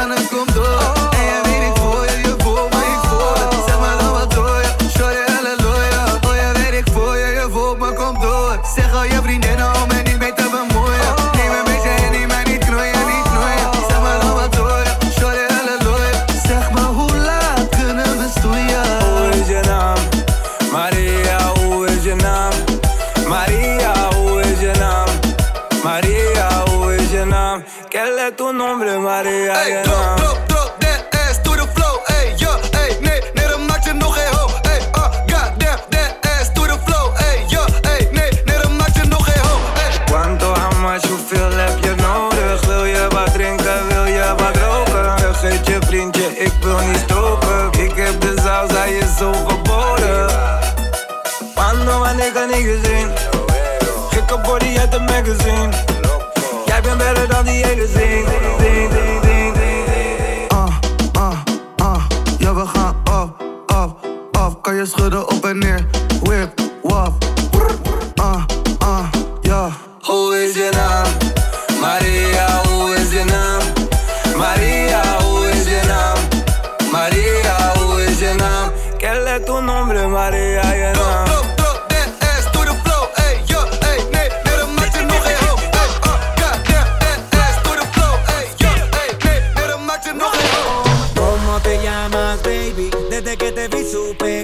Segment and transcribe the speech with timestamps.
[0.00, 0.59] ganas con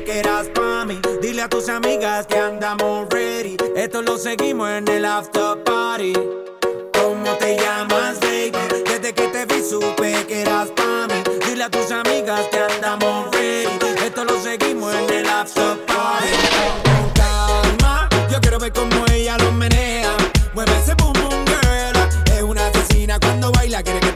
[0.07, 1.01] que eras pa' mí.
[1.21, 3.57] Dile a tus amigas que andamos ready.
[3.75, 6.13] Esto lo seguimos en el after party.
[6.95, 8.53] ¿Cómo te llamas, baby?
[8.85, 11.23] Desde que te vi supe que eras pa' mí.
[11.47, 13.69] Dile a tus amigas que andamos ready.
[14.07, 16.29] Esto lo seguimos en el after party.
[16.85, 20.17] Con calma, yo quiero ver cómo ella lo menea.
[20.55, 22.33] Mueve ese boom boom girl.
[22.33, 24.16] Es una asesina cuando baila, quiere que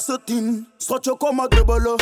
[0.00, 1.96] sotine, soit choco magrebolo.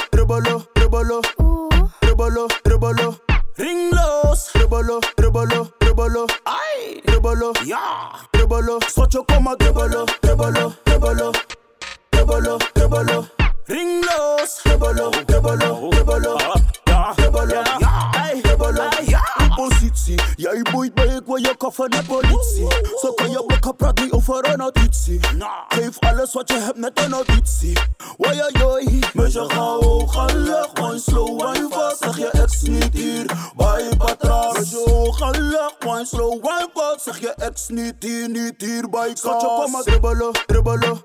[39.19, 40.98] So come on, dribolo, dribolo,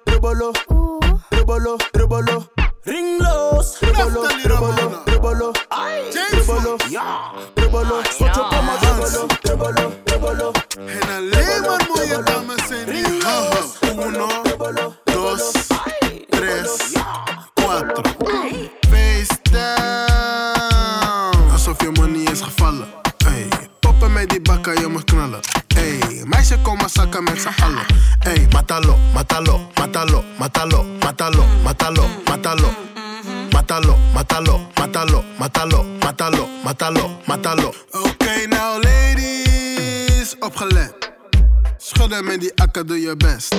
[41.93, 43.55] Schudden met die akka, doe je best.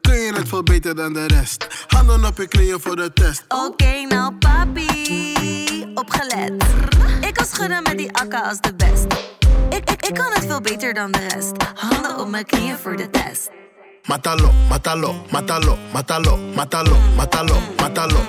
[0.00, 1.66] Kun je het veel beter dan de rest?
[1.86, 3.44] Handen op je knieën voor de test.
[3.48, 6.64] Oké, nou papi, opgelet.
[7.20, 9.04] Ik kan schudden met die akka als de best.
[9.70, 11.52] Ik, ik, ik kan het veel beter dan de rest.
[11.74, 13.50] Handen op mijn knieën voor de test.
[14.02, 18.20] Mátalo, mátalo, mátalo, mátalo, mátalo, mátalo, mátalo.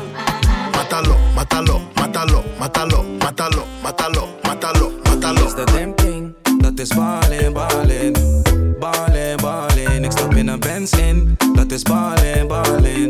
[0.72, 5.46] Mátalo, mátalo, mátalo, mátalo, mátalo, mátalo, mátalo, mátalo.
[5.46, 6.36] is de damn thing.
[6.58, 8.53] Dat is ballin, ballin.
[8.84, 10.04] Ballin, ballin.
[10.04, 11.38] Ik stap in een Benz in.
[11.54, 13.08] Dat is ballin, ballin.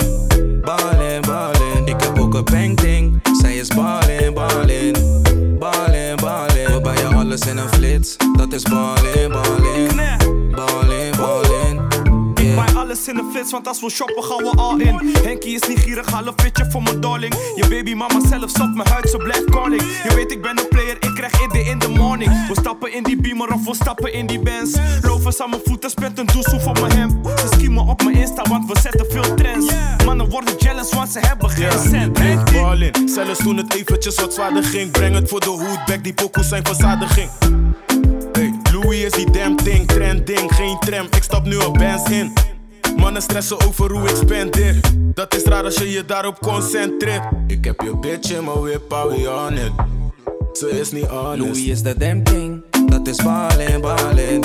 [0.61, 1.85] Ballin, ballin.
[1.85, 3.21] Ik heb ook een bang ding.
[3.41, 4.95] Zij is ballin, ballin.
[5.59, 6.81] Ballin, ballin.
[6.83, 8.15] We je alles in een flits.
[8.37, 10.01] Dat is ballin, ballin.
[10.51, 11.92] Ballin, ballin.
[12.55, 15.15] Buy alles in de flits, want als we shoppen gaan we all in.
[15.23, 17.33] Henkie is niet gierig, haal een fitje voor mijn darling.
[17.55, 19.81] Je baby mama zelf zat mijn huid, ze blijft calling.
[19.81, 22.47] Je weet ik ben een player, ik krijg idee in the morning.
[22.47, 24.75] We stappen in die beamer of we stappen in die Benz.
[25.01, 27.21] Lovers aan mijn voeten, spent een doezoe voor mijn hem.
[27.37, 29.73] Ze schiemen op mijn Insta, want we zetten veel trends.
[30.05, 32.13] Mannen worden jealous, want ze hebben geen cent.
[32.13, 34.91] Big ballin, zelfs toen het eventjes wat zwaarder ging.
[34.91, 37.29] Breng het voor de hoed, back die pokoes zijn verzadiging.
[39.03, 39.55] Is die damn
[39.85, 41.05] trending, geen tram.
[41.05, 42.33] Ik stap nu op bands in.
[42.97, 44.79] Mannen stressen over hoe ik spendeer.
[45.13, 47.23] Dat is raar als je je daarop concentreert.
[47.47, 49.71] Ik heb je bitch in mijn whip, on it.
[50.53, 51.39] Ze is niet honest.
[51.39, 52.63] Louis is de damn.
[52.85, 54.41] Dat is ballin, ballin.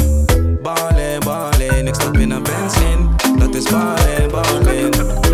[0.62, 1.86] Ballin, ballin.
[1.86, 3.10] Ik stap in een Benz in.
[3.38, 5.27] Dat is ballin, ballin.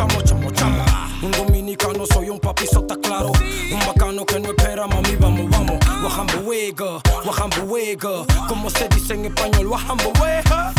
[0.00, 0.84] Chamo, chamo, chamo.
[1.22, 3.32] Un dominicano, soy un papi, eso está claro.
[3.72, 5.78] Un bacano que no espera, mami, vamos, vamos.
[6.02, 8.24] Wahambuega, wahambuega.
[8.48, 10.72] Como se dice en español, wahambuega.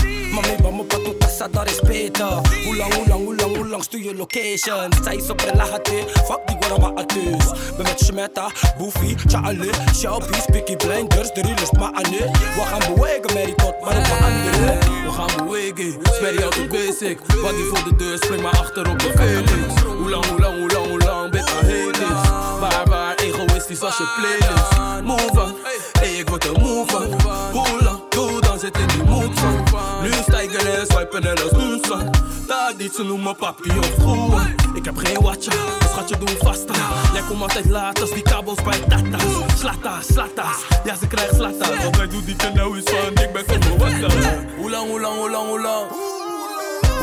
[1.41, 2.41] Mami, vamos pa' tu casa, dar respeto.
[2.69, 4.93] Ulang, ulang, ulang, ulang, stuur je location.
[5.03, 6.57] Zij is op relatie, fuck die
[6.95, 7.45] artis.
[7.77, 12.55] Ben met Shmeta, Boofy, Charlie, Shelby, Spicky Blinders, de realest maar aan het.
[12.57, 14.79] Wahambuega, Mary tot, maar een paar anderen.
[14.79, 17.19] We gaan bewegen, smerrie altijd basic.
[17.41, 19.81] Wat die voor de deur, spring maar achter op de Felix.
[19.97, 22.29] Hoe lang, hoe lang, hoe lang, hoe lang, aan haters.
[22.59, 25.03] Waar, waar, egoïstisch als je playlist.
[25.03, 25.55] Move on,
[25.99, 27.31] hey, ik word er move van.
[27.51, 29.70] Hoe lang, doe dan zit in die mood van.
[30.01, 32.09] Nu stijgen en swipen en als son.
[32.47, 34.41] Daar niet, ze noemen papi of goed.
[34.73, 35.51] Ik heb geen watcha,
[35.89, 36.73] schatje doe vasta.
[37.13, 39.59] Jij komt altijd laat als die kabels bij tata's.
[39.59, 41.83] Slatas, slatas, ja ze krijgt slatas.
[41.83, 44.15] Wat wij doen die nou is van, ik ben van mijn watta.
[44.57, 45.87] Hoe lang, hoe lang, hoe lang, hoe lang?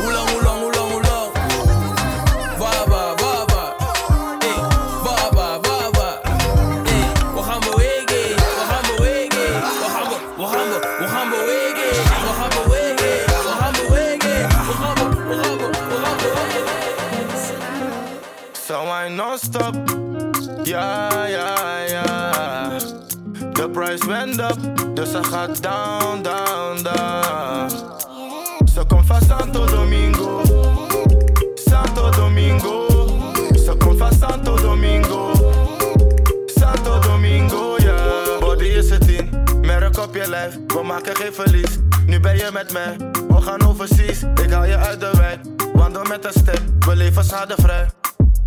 [0.01, 1.31] Hoe lang, hoe lang, hoe lang, hoe lang?
[2.57, 3.28] Waar, waar, waar,
[23.79, 24.57] Price went up,
[24.93, 27.69] dus ze gaat down, down, down.
[28.73, 30.41] Ze komt van Santo Domingo.
[31.55, 32.87] Santo Domingo.
[33.65, 35.31] Ze komt van Santo Domingo.
[36.45, 37.95] Santo Domingo, ja.
[38.39, 39.29] Body is het in,
[39.61, 40.57] merk op je lijf.
[40.67, 41.77] We maken geen verlies.
[42.05, 44.23] Nu ben je met mij, we gaan overseas.
[44.43, 45.39] Ik haal je uit de wijk,
[45.73, 46.61] wandel met een step.
[46.79, 47.89] We leven schadevrij.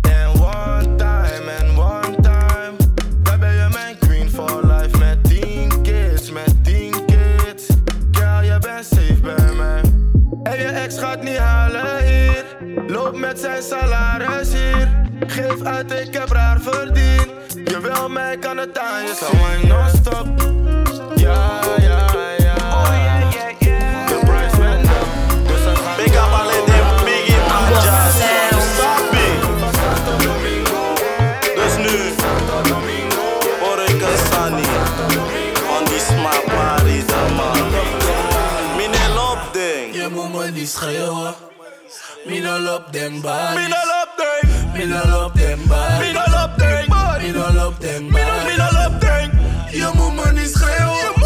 [0.01, 1.92] En one time, en one
[11.13, 12.45] gaat niet halen hier.
[12.87, 15.01] Loop met zijn salaris hier.
[15.27, 17.31] Geef uit, ik heb raar verdiend.
[17.65, 19.13] Je wil mij, kan het aan je
[19.59, 19.67] zien.
[19.67, 20.27] Non-stop.
[21.15, 21.62] Ja.
[40.81, 41.35] Moet me niet schreeuwen.
[42.25, 43.55] Mina lop dem body.
[43.55, 44.73] Mine lop ding.
[44.73, 45.99] Mina lop dem body.
[45.99, 46.87] Mine lop ding.
[47.21, 48.45] Mina lop dem body.
[48.45, 49.31] Mine lop ding.
[49.71, 50.95] Je moet me niet schreeuwen.
[50.95, 51.22] Je moet me niet schreeuwen.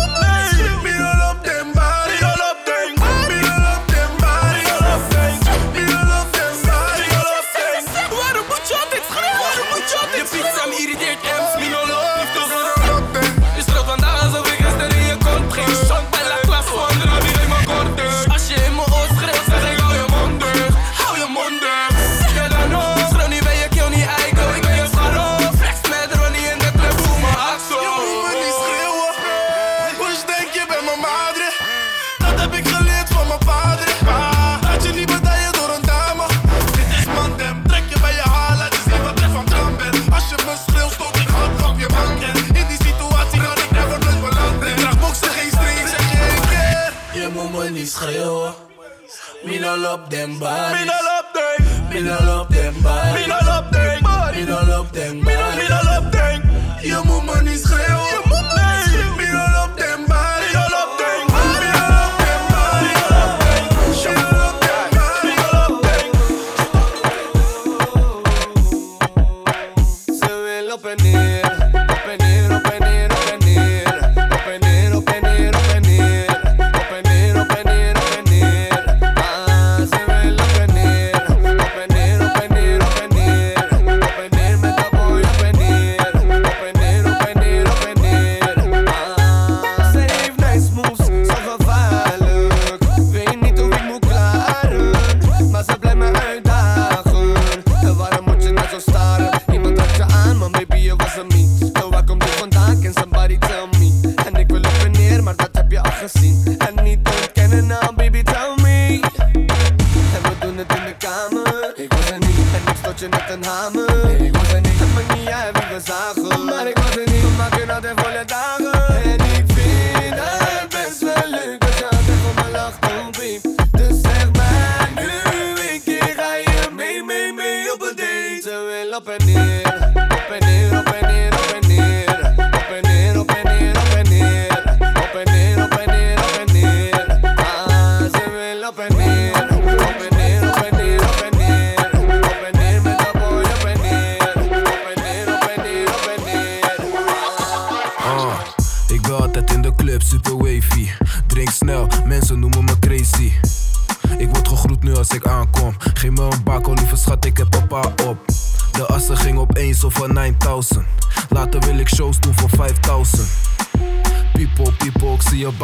[49.87, 50.79] love them bodies.
[50.79, 51.89] Me no love them.
[51.89, 53.21] Me no love them bodies.
[53.21, 54.39] Me no love them bodies.
[54.39, 56.85] Me no love them bodies.
[56.89, 57.96] Your woman is high.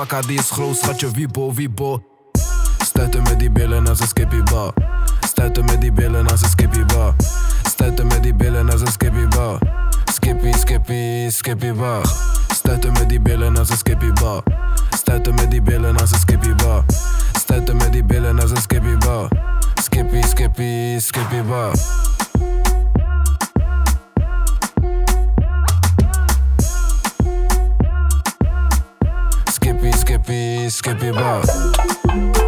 [0.03, 1.99] Fac dis hroz, hače vibo, vibo
[2.85, 4.73] Stajte medi bele na zaskepiba
[5.27, 7.13] Stajte medi bele na zaskepiba
[7.67, 9.59] Stajte medi bele na zaskepiba
[10.13, 12.03] Skepi, skepi, skepiba
[12.55, 14.41] Stajte medi bele na zaskepiba
[14.97, 16.83] Stajte medi bele na zaskepiba
[17.39, 19.29] Stajte medi bele na zaskepiba
[19.83, 21.73] Skepi, skepi, skepiba
[29.63, 32.42] skippy, skippy, skippy bop.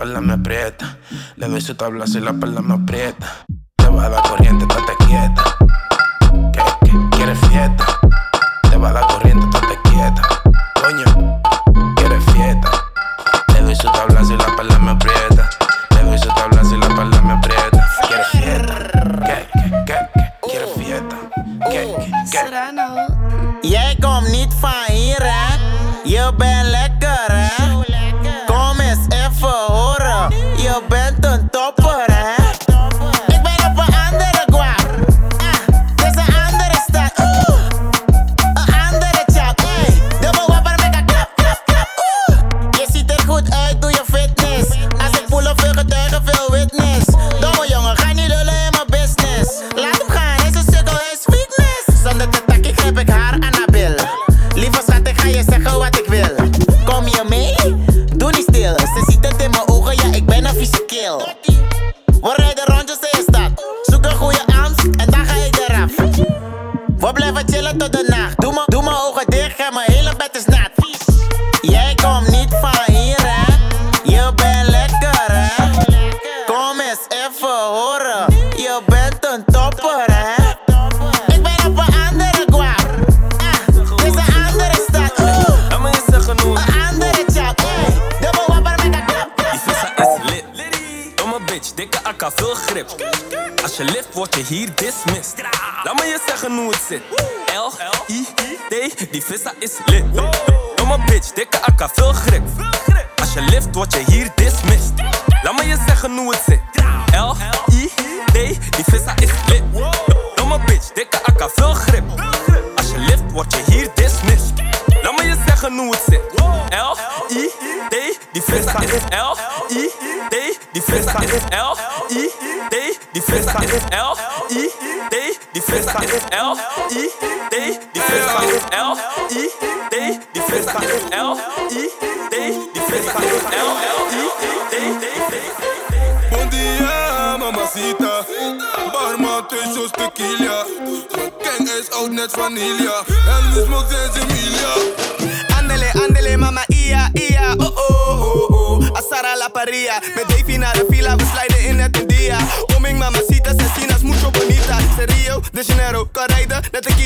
[0.00, 0.96] perla me aprieta.
[1.36, 3.44] Le doy su tabla si la perla me aprieta.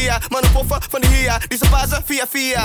[0.04, 0.20] Kia.
[0.28, 2.62] Mannen poffen van de Hia, die ze pasen via via.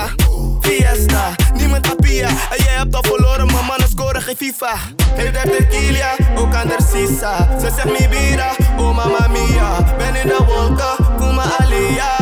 [0.60, 2.28] Fiesta, niemand apia.
[2.28, 4.74] En jij hebt al verloren, maar mannen scoren geen FIFA.
[5.14, 7.48] Heeft er tequila, ook aan de sisa.
[7.60, 9.96] Ze zegt mi bira, oh mamma mia.
[9.98, 12.12] Ben in de wolken, kuma alia.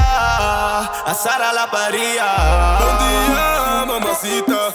[1.04, 2.31] Asara la paria.
[2.78, 4.72] Bom dia, mamacita.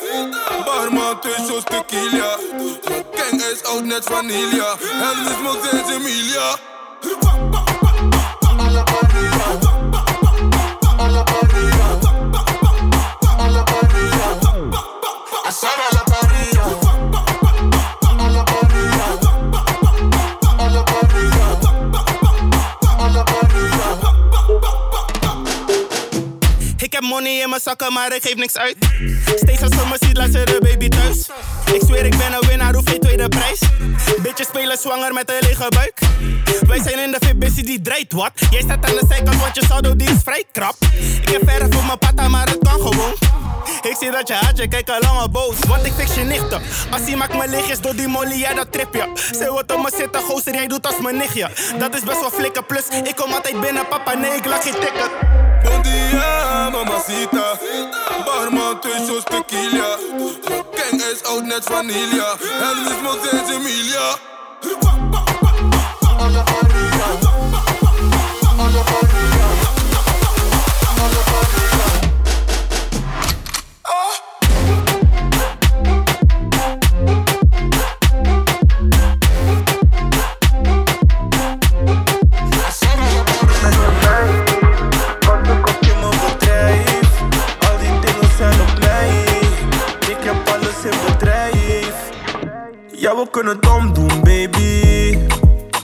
[0.65, 2.38] Barman, twee shows tequila.
[3.15, 4.75] Gang is oud net vanilla.
[5.08, 6.58] En we smoke sinds Emilia.
[8.41, 9.62] Asara
[27.13, 28.76] money in mijn zakken, maar ik geef niks uit.
[29.36, 31.30] Steeds als ze me ziet, laat ze de baby thuis.
[31.73, 33.60] Ik zweer, ik ben een winnaar, hoef geen tweede prijs.
[34.21, 35.99] Bitches spelen zwanger met een lege buik.
[36.67, 38.32] Wij zijn in de busy die draait wat.
[38.49, 40.76] Jij staat aan de zijkant, want je saldo die is vrij krap.
[41.21, 43.13] Ik heb verf voor mijn pata, maar het kan gewoon.
[43.82, 45.56] Ik zie dat je haat, je kijkt al lange boos.
[45.67, 46.62] Want ik fix je nichten.
[46.91, 49.06] Als hij maakt me lichtjes door die molly, ja dat trip je.
[49.32, 51.49] Zij wordt op me zitten, gozer, jij doet als mijn nichtje.
[51.80, 54.73] Dat is best wel flikken, plus ik kom altijd binnen, papa, nee, ik laat geen
[54.73, 55.12] ticket.
[55.63, 57.58] Bom dia, mamacita.
[58.26, 59.97] Barman, twee shows tequila.
[60.76, 62.38] Gang is oud net vanilla.
[62.62, 65.42] En we smoke sinds Emilia.
[93.23, 95.17] We kunnen het omdoen, baby.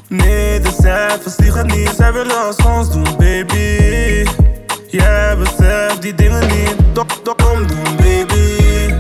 [0.08, 1.90] Nee, de cijfers liegen niet.
[1.98, 4.26] Zij willen als ons doen, baby.
[4.88, 6.76] Jij beseft die dingen niet.
[6.94, 8.94] Dok, dok, omdoen, baby.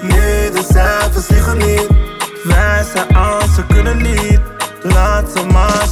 [0.00, 1.86] Nee, de cijfers liegen niet.
[2.44, 4.40] Wij zijn aan, ze kunnen niet.
[4.82, 5.88] Laat ze maar,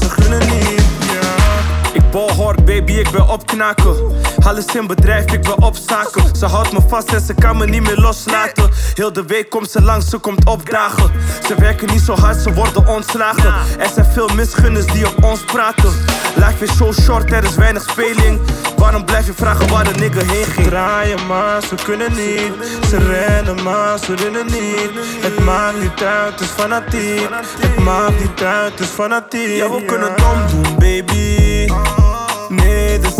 [2.99, 3.97] baby, ik ben opknaken.
[4.45, 6.37] Alles in bedrijf, ik ben op zaken.
[6.37, 8.71] Ze houdt me vast en ze kan me niet meer loslaten.
[8.95, 11.11] Heel de week komt ze langs, ze komt opdagen.
[11.47, 13.55] Ze werken niet zo hard, ze worden ontslagen.
[13.79, 15.93] Er zijn veel misgunners die op ons praten.
[16.35, 18.41] Life is zo short, er is weinig speling.
[18.77, 20.67] Waarom blijf je vragen waar de nigger heen ging?
[20.67, 22.53] Draaien maar, ze kunnen niet.
[22.89, 24.91] Ze rennen maar, ze rennen niet.
[25.21, 27.29] Het maakt niet uit, het is fanatiek.
[27.59, 29.57] Het maakt niet uit, het is fanatiek.
[29.57, 31.98] Ja, we kunnen het omdoen, baby.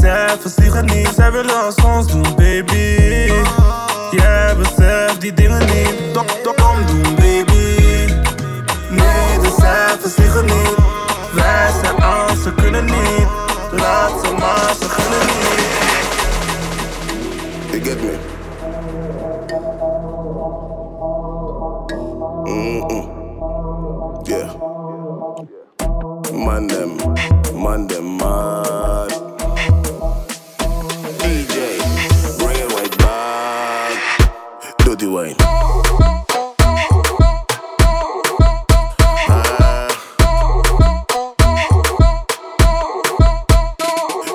[0.01, 1.09] Cijfers liegen niet.
[1.17, 3.33] Zij willen als ons doen, baby.
[4.11, 6.15] Jij beseft die dingen niet.
[6.15, 8.13] Dok, dok, omdoen, baby.
[8.91, 10.75] Nee, de cijfers niet.
[11.33, 13.27] Wij zijn aan, ze kunnen niet.
[13.73, 15.67] Laat ze maar, ze gunnen niet.
[17.71, 18.17] You get me?
[22.45, 23.17] Mm-mm.
[24.23, 24.51] Yeah.
[26.33, 26.97] Man them,
[27.55, 29.08] man them mad.
[35.09, 35.35] Wine.
[35.39, 35.83] Ah.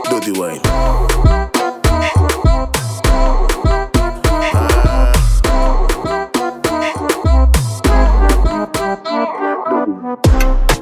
[0.09, 0.61] Dirty wine.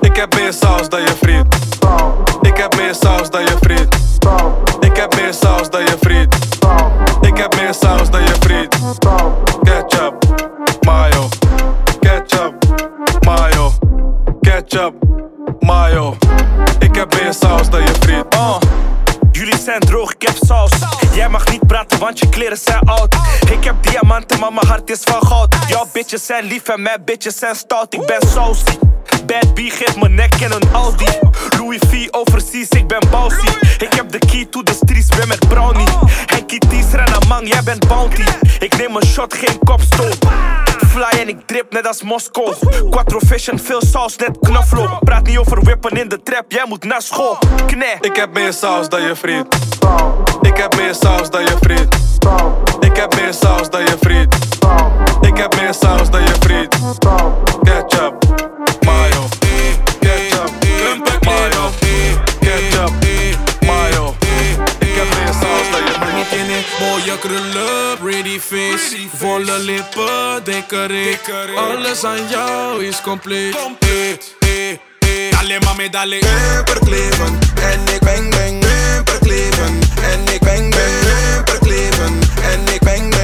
[0.02, 1.56] Ik heb meer saus dan je vriend.
[2.42, 4.01] Ik heb meer saus dan je vriend.
[26.12, 27.94] Bitches zijn lief en mijn bitches zijn stout.
[27.94, 28.78] Ik ben saucy.
[29.26, 31.06] Bad B geeft mijn nek en een Audi.
[31.58, 33.48] Louis V overseas, ik ben bouncy.
[33.78, 35.88] Ik heb de key to the streets, ben met brownie.
[36.26, 38.24] Henkie Ties, Renamang, jij bent bounty.
[38.60, 40.18] Ik neem een shot, geen kopstoot.
[40.88, 42.56] Fly en ik drip net als Moskou.
[42.90, 45.04] Quattro fashion, veel saus, net knoflook.
[45.04, 47.38] Praat niet over wippen in de trap, jij moet naar school.
[47.66, 47.96] Knee.
[48.02, 49.56] Ik heb meer saus dan je vriend.
[50.42, 51.96] Ik heb meer saus dan je vriend.
[52.80, 54.36] Ik heb meer saus dan je vriend.
[55.22, 56.76] Ik heb meer saus dan je vriend.
[57.64, 58.14] Ketchup,
[58.86, 59.28] mayo.
[60.00, 60.52] Ketchup,
[61.24, 61.70] mayo.
[62.40, 62.92] Ketchup,
[63.66, 64.16] mayo.
[64.80, 71.30] Ik heb meer saus dan je tiene mooie krullen, pretty face Volle lippen, dikke rik
[71.56, 73.56] Alles aan jou is compleet.
[75.32, 76.20] Dale mami, dale.
[76.20, 78.60] Pepperkleven en ik bang bang.
[78.60, 79.80] Pepperkleven
[80.12, 81.44] en ik bang bang.
[81.46, 82.20] Pepperkleven
[82.52, 83.21] en ik bang bang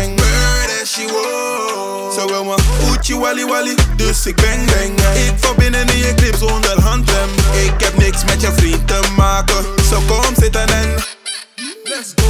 [3.96, 7.30] Dus ik bang bang Ik binnen in je clip zonder handrem.
[7.54, 9.66] Ik heb niks met je vriend te maken.
[9.90, 10.96] Zo kom zitten en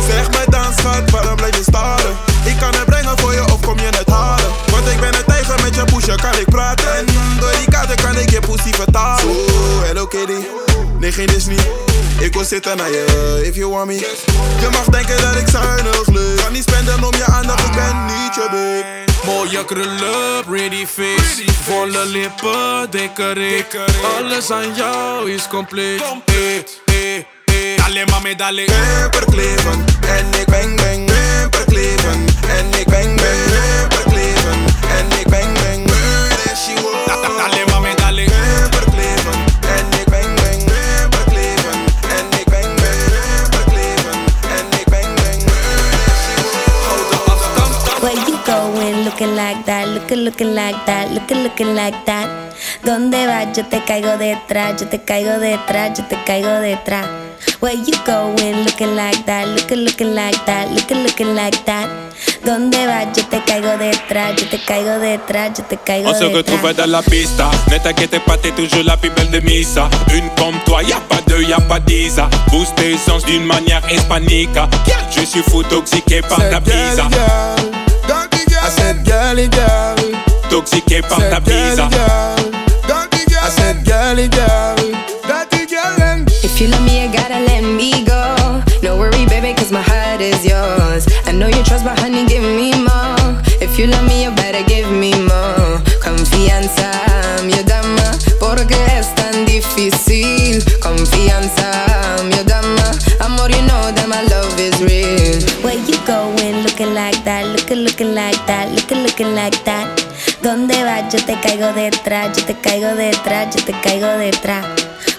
[0.07, 2.17] Zeg me dan schat, waarom blijf je staren?
[2.43, 4.45] Ik kan het brengen voor je of kom je het halen?
[4.71, 6.95] Want ik ben een tijger met je poesje, kan ik praten?
[6.95, 7.05] En
[7.39, 9.29] door die kaarten kan ik je pussy vertalen.
[9.29, 10.45] Oh, hello kitty,
[10.99, 11.57] nee geen Disney
[12.19, 14.17] Ik wil zitten naar je, if you want me.
[14.59, 16.37] Je mag denken dat ik zuinig leuk.
[16.43, 21.43] Kan niet spenden om je aandacht, ik ben niet je babe Mooie krullen, pretty face
[21.67, 23.75] Volle lippen, dikke rik.
[24.15, 26.01] Alles aan jou is compleet.
[26.25, 27.77] Eh, eh, eh.
[27.77, 31.11] Dale mami, dale Pepperkleven en ik bang bang.
[31.49, 33.46] Pepperkleven en ik bang bang
[50.07, 52.27] that, looking, looking like that, looking, looking like that.
[52.83, 53.55] ¿Dónde vas?
[53.55, 57.05] Yo te caigo detrás, yo te caigo detrás, yo te caigo detrás.
[57.59, 61.87] Where you going looking like that, looking, looking like that, looking, looking like that.
[62.43, 63.07] ¿Dónde vas?
[63.15, 66.37] Yo te caigo detrás, yo te caigo detrás, yo te caigo On se detrás.
[66.37, 67.49] retrouve dans la pista.
[67.71, 69.89] Ne t'inquiète pas, t'es toujours la plus belle de Misa.
[70.13, 72.15] Une comme toi, y a pas deux, y a pas dix.
[72.51, 74.57] Booste tes sens d'une manière hispanique.
[75.11, 77.01] Je suis fou toxiqué par ta bise.
[78.67, 79.95] I said girly girl
[80.49, 81.79] Toxiqué par ta bise.
[81.79, 84.75] I said girly girl
[85.23, 88.61] Dirty girl If you love me, you gotta let me go.
[88.83, 91.07] No worry, baby, cause my heart is yours.
[91.25, 93.39] I know you trust, but honey, give me more.
[93.63, 95.79] If you love me, you better give me more.
[96.03, 96.91] Confianza,
[97.45, 100.61] mi dama, porque es tan difícil.
[100.81, 101.86] Confianza,
[109.47, 109.87] like that.
[110.41, 111.13] ¿Dónde vas?
[111.13, 114.65] Yo te caigo detrás, yo te caigo detrás, yo te caigo detrás.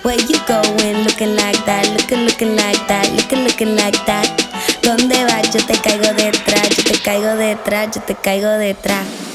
[0.05, 4.29] Where you going looking like that, looking, looking like that, looking, looking like that.
[4.83, 5.51] ¿Dónde vas?
[5.53, 9.28] Yo te caigo detrás, yo te caigo detrás, yo te caigo detrás.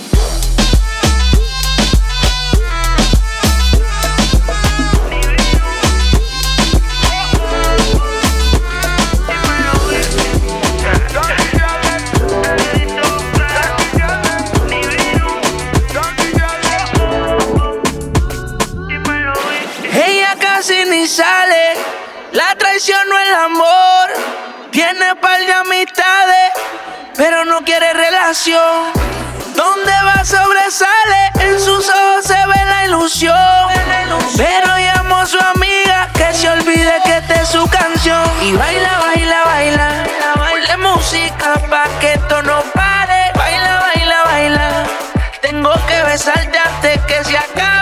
[47.07, 47.72] Que se acabe.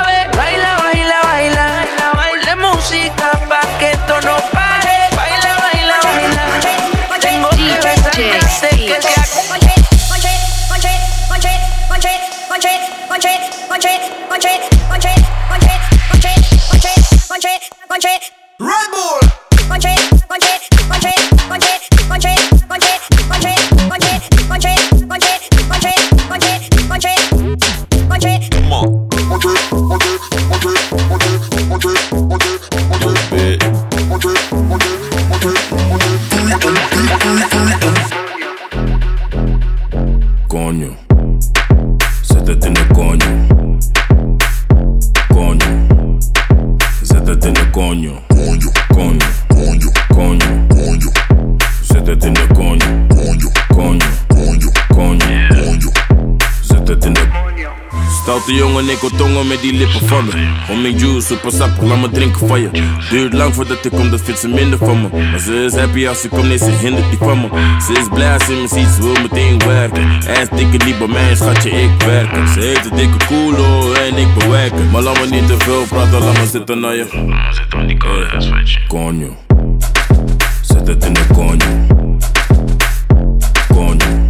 [58.51, 60.31] Stoute jongen, ik wil tongen met die lippen van me.
[60.67, 62.69] Homing juice, super sappig, laat me drinken van je.
[63.09, 65.09] Duurt lang voordat ik kom, dat vindt ze minder van me.
[65.31, 67.47] Maar ze is happy als ze komt, nee, ze hindert die van me.
[67.85, 70.03] Ze is blij als ze me ziet, ze wil meteen werken.
[70.27, 72.47] En dikke niet bij mij, schatje, ik werken.
[72.47, 74.89] Ze heeft een dikke koelo en ik bewerken.
[74.91, 77.05] Maar laat me niet te veel praten, laat me zitten naar je.
[77.51, 77.97] Zit aan die
[78.87, 79.35] Coño.
[80.61, 81.69] Zet het in de coño.
[83.73, 84.27] Coño.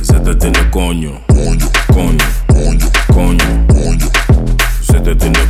[0.00, 0.60] Zet het in de.
[0.70, 1.28] Zet het in de.
[1.28, 1.66] Coño.
[1.92, 2.39] Coño.
[3.12, 3.44] Coño.
[4.80, 5.46] Zet het in de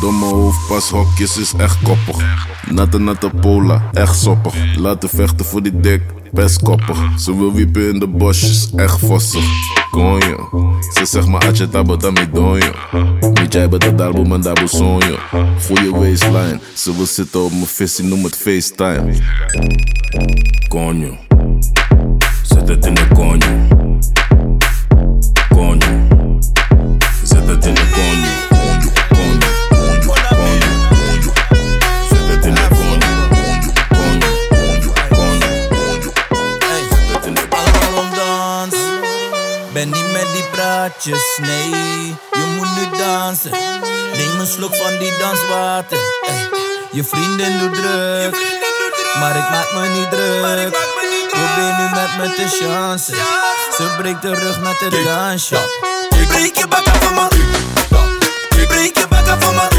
[0.00, 2.46] Domme hoofdpashokjes is echt koppig.
[2.70, 4.54] Natte natte pola, echt soppig.
[4.76, 6.02] Laten vechten voor die dik,
[6.32, 6.98] best koppig.
[7.18, 9.44] Ze wil wiepen in de bosjes, echt vossig.
[9.90, 10.48] Konjo,
[10.94, 12.72] ze zegt maar atje tabo dami donjo.
[13.32, 14.66] Niet jij bent de darbo man dabo.
[15.56, 19.14] Voel je waistline, ze wil zitten op mijn visie, noem het FaceTime.
[20.72, 21.21] coño.
[22.42, 23.08] Zet het in de.
[25.54, 25.88] Coño.
[27.22, 27.90] Zet het in de
[38.16, 38.74] dans.
[39.72, 41.70] Ben niet met die praatjes, nee.
[42.32, 43.50] Je moet nu dansen.
[44.16, 45.98] Neem een slok van die danswater.
[46.28, 46.48] Ey.
[46.92, 48.36] Je vriendin doet druk,
[49.20, 51.01] maar ik maak me niet druk.
[51.32, 53.14] Probeer nu met me te chansen.
[53.76, 55.56] Ze breekt de rug met het dansje.
[56.20, 57.28] Ik breek je bakken van me.
[58.62, 59.71] Ik breek je bakken van me.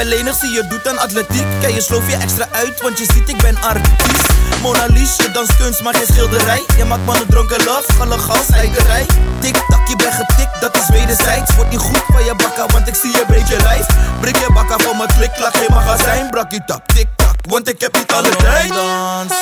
[0.00, 1.46] Bent lenig, zie je doet aan atletiek.
[1.60, 4.26] Kijk, je sloof je extra uit, want je ziet ik ben artiest.
[4.62, 6.62] Mona Lisa, je dans kunst, maar geen schilderij.
[6.76, 9.06] Je maakt mannen dronken love, van een gas, eiderij.
[9.40, 11.54] Tik tak, je bent getikt, dat is wederzijds.
[11.54, 13.86] Wordt niet goed van je bakka, want ik zie je breed je lijf.
[14.20, 16.30] Breek je bakka van mijn klik, laat geen magazijn.
[16.30, 18.68] Brak je tak, tik tak, want ik heb niet alle tijd.
[18.68, 19.32] Dans.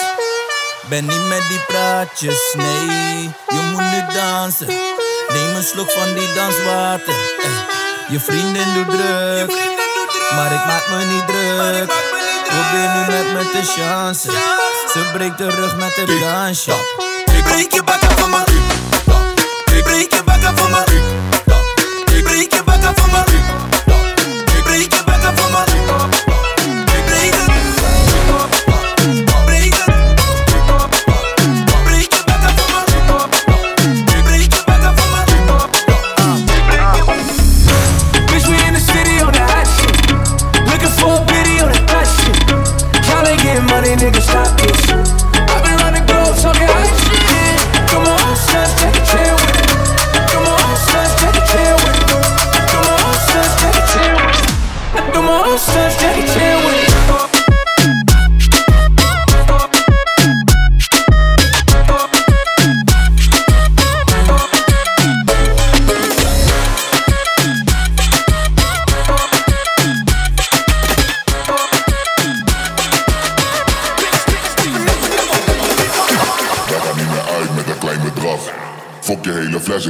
[0.89, 3.31] Ben niet met die praatjes, nee.
[3.49, 4.67] Je moet nu dansen.
[5.29, 7.15] Neem een slok van die danswater.
[7.45, 7.69] ey.
[8.09, 9.68] Je vriendin doet druk,
[10.35, 11.93] maar ik maak me niet druk.
[12.49, 13.65] Probeer nu met me te.
[14.93, 16.73] Ze breekt de rug met het dansje.
[17.37, 18.45] Ik breek je bakken van me.
[19.77, 20.85] Ik breek je bakken van me.
[22.17, 23.19] Ik breek je bakken van me.
[24.57, 26.48] Ik breek je bakken van me.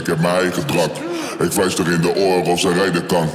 [0.08, 0.96] Heb mijn eigen drak.
[1.40, 3.30] Ik fluister in de oren of ze rijden kan.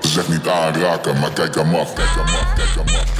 [0.00, 1.92] Ze zegt niet aanraken, maar kijk aan mag.
[1.92, 3.17] Kijk aan mag, kijk aan mag,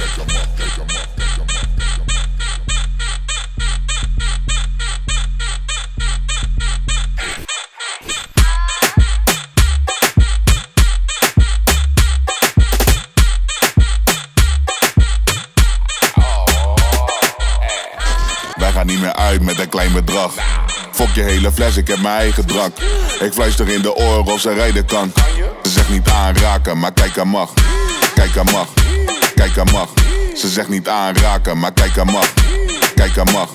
[20.91, 22.77] Fok je hele fles, ik heb mijn eigen drank.
[23.19, 25.13] Ik fluister in de oren of ze rijden kan.
[25.63, 27.49] Ze zegt niet aanraken, maar kijk mag.
[28.13, 28.67] Kijk mag,
[29.35, 29.89] kijk mag.
[30.35, 32.33] Ze zegt niet aanraken, maar kijk mag.
[32.95, 33.49] Kijk mag,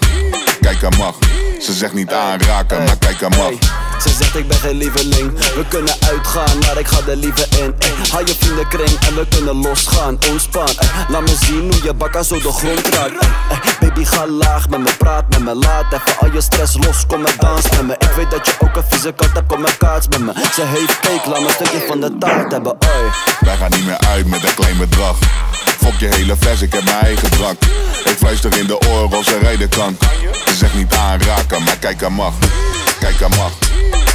[0.60, 1.14] kijk mag.
[1.60, 3.83] Ze zegt niet aanraken, maar kijk mag.
[4.02, 7.74] Ze zegt ik ben geen lieveling We kunnen uitgaan, maar ik ga er liever in
[7.78, 7.92] ey.
[8.12, 10.88] Haal je vriendenkring en we kunnen losgaan Ontspan, ey.
[11.08, 13.22] laat me zien hoe je bakka zo de grond raakt.
[13.50, 17.06] Ey, Baby ga laag met me, praat met me Laat even al je stress los,
[17.06, 19.64] kom en dans met me Ik weet dat je ook een vieze kat hebt, kom
[19.64, 22.72] en kaats met me Ze heeft cake, laat me een stukje van de taart hebben
[22.72, 23.10] oi.
[23.40, 25.16] Wij gaan niet meer uit met een klein bedrag.
[25.78, 27.62] Fok je hele fles, ik heb mijn eigen drank.
[28.04, 29.96] Ik fluister in de oren of ze rijden kan.
[30.46, 32.32] Ze zegt niet aanraken, maar kijk aan mag.
[33.00, 33.52] Kijk aan mag.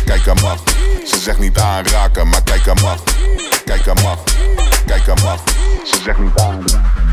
[0.09, 0.59] Kijken mag.
[1.05, 3.03] Ze zegt niet aanraken, maar kijken mag.
[3.65, 4.17] Kijken mag.
[4.85, 5.43] Kijken mag.
[5.83, 7.08] Ze zegt niet aanraken.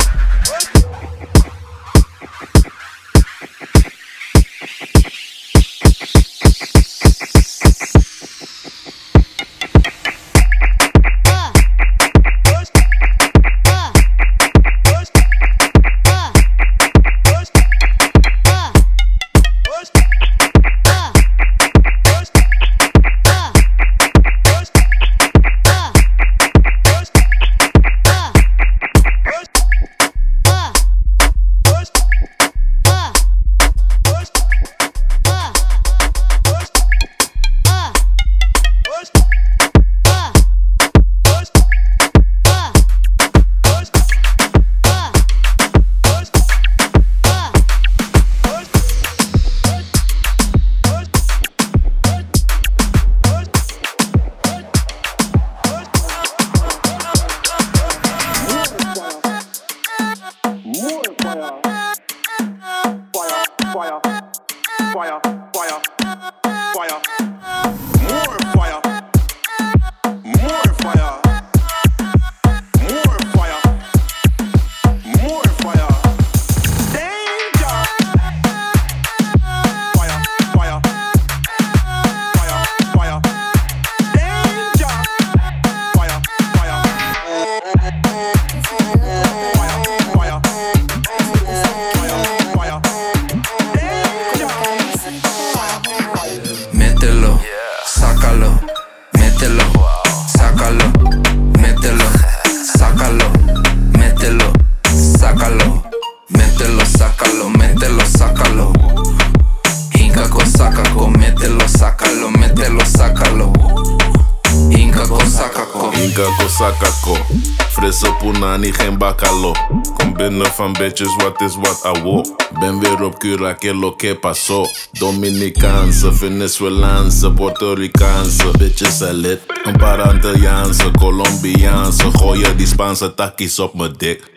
[120.67, 122.23] Binnen bitches, wat is wat awo.
[122.61, 124.67] Ben weer op Cura, que lo que pasó.
[124.93, 128.51] Dominicaanse, Venezuelaanse, Puerto Ricaanse.
[128.59, 129.41] Bitches zijn lit.
[129.65, 132.11] Een paar Antilliaanse, Colombiaanse.
[132.13, 134.31] Gooien die Spaanse takkies op mijn dik.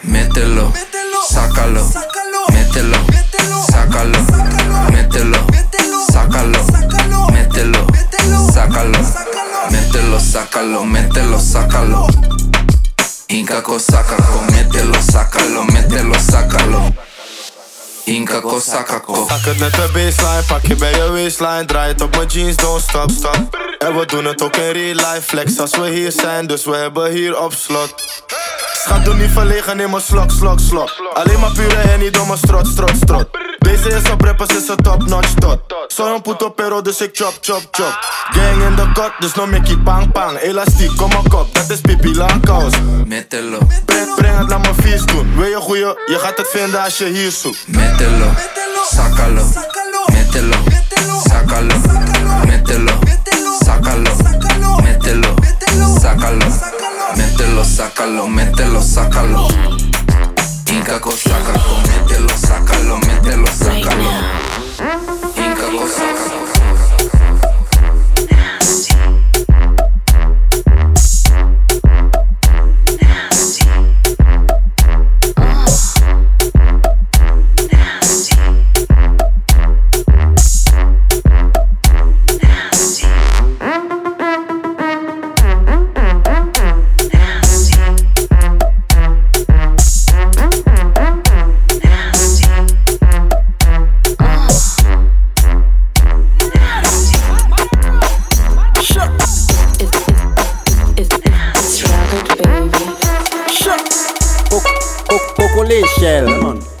[0.00, 0.72] Mételo,
[1.28, 1.86] sácalo,
[2.52, 2.98] mételo,
[3.66, 4.18] sácalo,
[4.90, 5.38] mételo,
[6.12, 6.58] sácalo,
[7.32, 7.86] mételo,
[8.52, 8.98] sácalo,
[9.70, 12.39] mételo, sácalo, mételo, sácalo.
[13.30, 16.92] Incaco, sácalo, mételo, sácalo, mételo, sácalo.
[18.06, 19.26] Incaco, sácalo.
[19.26, 21.64] Pak het met de baseline, pak je bij je waistline.
[21.64, 23.58] Draai het op mijn jeans, don't stop, stop.
[23.78, 26.76] En we doen het ook in real life Flex als we hier zijn, dus we
[26.76, 27.94] hebben hier op slot
[28.72, 30.90] Schat, doe niet verlegen, neem een slok, slok, slok.
[31.14, 34.76] Alleen maar pure hennie, door mijn strot, strot, strot Deze is op rappers, is een
[34.76, 35.60] top notch tot.
[35.88, 37.98] Soy een puto pero, dus ik chop, chop, chop.
[38.30, 40.38] Gang in de kot, dus no Mickey pang, pang.
[40.38, 42.74] Elastiek, kom maar kop, dat is pipi lang kous
[43.06, 46.82] Mételo, Breng, breng het, laat me vies doen Wil je goeie, je gaat het vinden
[46.82, 48.26] als je hier zoekt Mételo,
[48.90, 49.42] sácalo,
[50.12, 50.56] mételo,
[51.28, 51.74] sácalo,
[52.46, 52.92] mételo,
[53.64, 54.14] sácalo,
[54.82, 55.34] mételo,
[56.00, 56.54] sácalo,
[57.16, 59.89] mételo, sácalo, mételo, sácalo.
[60.72, 64.10] Incaco, sácalo, mételo, sácalo, mételo, sácalo.
[65.36, 66.49] Incaco, sácalo.
[105.96, 106.26] Michel.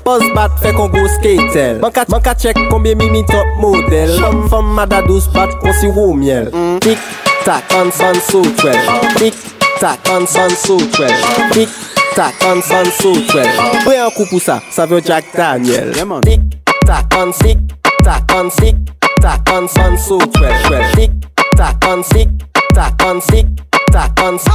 [0.04, 4.12] Pose bat fè kon go skatel Man ka chek konbyen mimi top model
[4.50, 6.50] Fèm mada douz bat kon si wou miel.
[6.84, 6.98] Tik
[7.44, 8.78] tak an san sou twel.
[9.18, 9.34] Tik
[9.80, 11.14] tak an san sou twel.
[11.54, 11.68] Tik
[12.16, 13.50] tak an san sou twel.
[13.84, 15.92] Pwè an kou pou sa, sa Jack Daniel.
[16.24, 16.40] Tik
[16.86, 17.58] tak an sik,
[18.04, 18.76] tak an sik
[19.20, 20.54] Tak an san sou twel.
[20.96, 21.10] Tik
[21.56, 22.28] tak an sik,
[22.74, 23.46] tak an sik
[23.92, 24.54] Tak an sik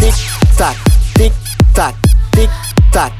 [0.00, 0.14] Tik
[0.58, 0.76] tak,
[1.14, 1.32] tik
[1.74, 2.13] tak
[2.94, 3.12] Jack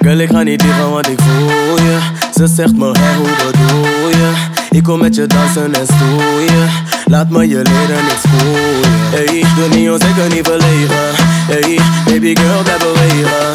[0.00, 1.98] Girl, ik ga niet liegen, want ik voel je.
[2.34, 4.32] Ze zegt me, hey, hoe bedoel je?
[4.70, 6.70] Ik kom met je dansen en stoeien.
[7.04, 11.14] Laat me je leren eens voelen Hey, doe niet onzeker, niet verlegen.
[11.48, 13.52] Hey, baby girl, blijf bewegen.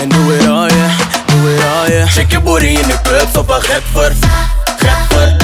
[0.00, 4.12] En doe it all, yeah, doe booty in de club, zo van gek voor
[4.78, 5.36] Gek voor,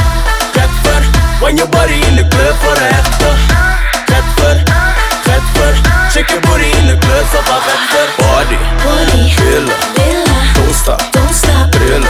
[0.52, 1.02] gek voor
[1.40, 3.21] Want je body in de club voor een
[6.12, 9.72] Shake your booty in de club, zo van gek voor Body, body, billen,
[10.54, 12.02] don't stop, don't stop, trillen,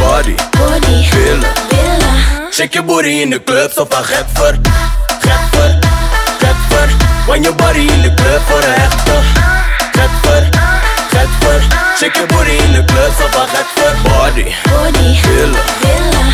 [0.00, 1.42] body, body, billen,
[2.50, 4.54] Shake your booty in de club, zo van gek voor
[5.20, 5.70] Gek voor,
[6.38, 6.88] gek voor
[7.26, 9.12] Want je body in de club voor een echte
[9.92, 10.42] Gek voor,
[11.10, 11.60] gek voor
[11.98, 15.54] Shake your booty in de club, zo van gek voor Body, body, billen,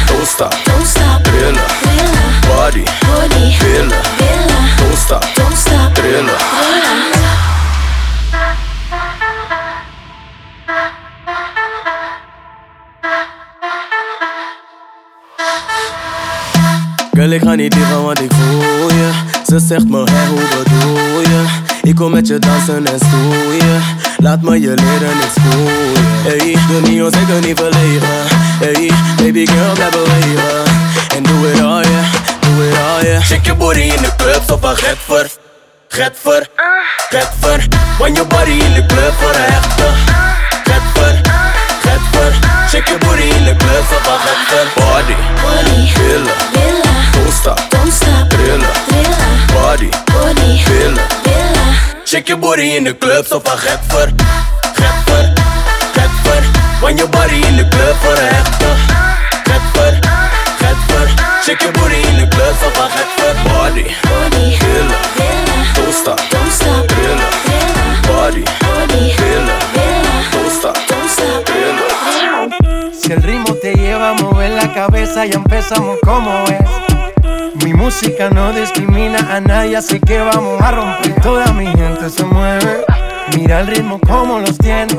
[0.07, 1.67] don't stop, don't stop, trillen,
[2.49, 3.89] body, body, billen,
[4.77, 5.72] don't stop, don't stop,
[6.03, 6.41] trillen.
[17.13, 19.11] Girl, ik ga niet liggen, want ik voel je.
[19.47, 21.45] Ze zegt me, hé, hoe bedoel je?
[21.83, 23.83] Ik kom met je dansen en stoeien.
[24.17, 26.03] Laat me je leren, ik spoel je.
[26.25, 28.27] Hey, doe niet onzeker, niet verlegen
[28.61, 30.65] Hey, baby girl, blijf bewegen.
[31.17, 34.43] En doe het al, yeah, doe het al, yeah Shake your booty in de club,
[34.47, 35.42] zo van get
[35.93, 36.47] voor Get voor,
[37.11, 37.59] get voor.
[37.99, 39.83] Want je body in de club voor een echte.
[40.65, 41.21] Get voor,
[41.83, 42.33] get voor.
[42.69, 44.85] Shake your booty in de club, zo van get voor.
[44.85, 46.35] Body, body, billen,
[47.13, 48.67] don't stop, don't stop, trillen,
[49.53, 51.07] body, body, billen,
[52.05, 54.09] Shake your booty in de club, zo van gek voor,
[54.75, 55.33] gek voor,
[55.93, 56.43] gek voor.
[56.81, 58.67] Want je body in de club voor een echte.
[58.67, 58.92] Gek voor,
[60.93, 61.09] voor
[61.45, 62.55] Shake your booty in club,
[63.45, 64.91] Body, body, billen,
[65.75, 67.21] don't stop, don't stop, trillen,
[68.07, 69.47] body, body, billen,
[70.33, 71.49] don't stop, don't stop,
[72.93, 77.65] Si el ritmo te lleva a mover la cabeza, ya empezamos como es.
[77.65, 81.21] Mi música no discrimina a nadie, así que vamos a romper.
[81.23, 82.85] Toda mi gente se mueve.
[83.37, 84.99] Mira el ritmo como los tiene.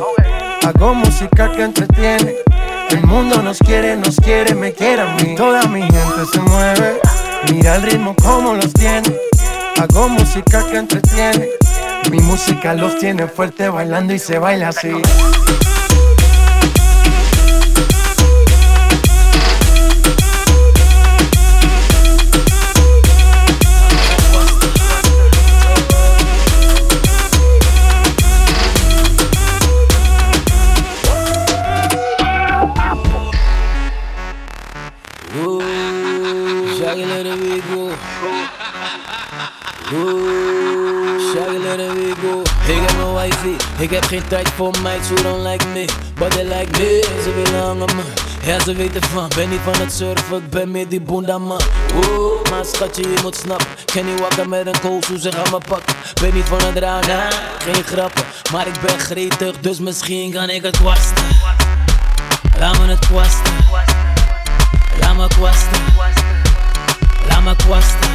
[0.66, 2.36] Hago música que entretiene.
[2.94, 5.34] El mundo nos quiere, nos quiere, me quiere a mí.
[5.36, 7.00] Toda mi gente se mueve.
[7.52, 9.18] Mira el ritmo como los tiene.
[9.82, 11.50] Hago música que entretiene.
[12.12, 14.92] Mi música los tiene fuerte bailando y se baila así.
[39.94, 41.34] Oeh,
[42.22, 42.42] go.
[42.68, 45.86] Ik heb een wifey, ik heb geen tijd voor meid, who don't like me,
[46.16, 47.04] but they like me.
[47.24, 48.06] Ze willen hangen man,
[48.44, 51.62] ja ze weten van, ben niet van het surfen, ik ben meer die boenda man.
[51.96, 55.52] Oeh, maar schatje je moet snappen, ken niet wakker met een koos, hoe ze gaan
[55.52, 55.96] me pakken.
[56.22, 60.64] Ben niet van het raar, geen grappen, maar ik ben gretig, dus misschien kan ik
[60.64, 61.26] het kwasten.
[62.60, 63.54] Laat me het kwasten.
[65.00, 65.82] Laat me kwasten.
[67.28, 68.13] Laat me kwasten.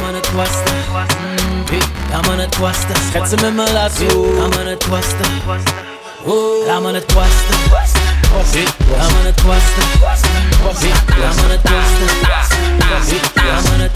[0.00, 0.74] Me het kwasten.
[1.18, 2.96] Mm, hey, Laat me het kwasten.
[3.08, 4.34] Schetsen met mijn lasso.
[4.38, 5.26] Laat me het kwasten.
[6.24, 7.56] Oh, Laat me het kwasten.
[8.50, 8.66] Hey,
[8.98, 9.82] Laat me het kwasten.
[10.78, 12.06] Hey, Laat me het kwasten.
[13.06, 13.88] Hey, Laat me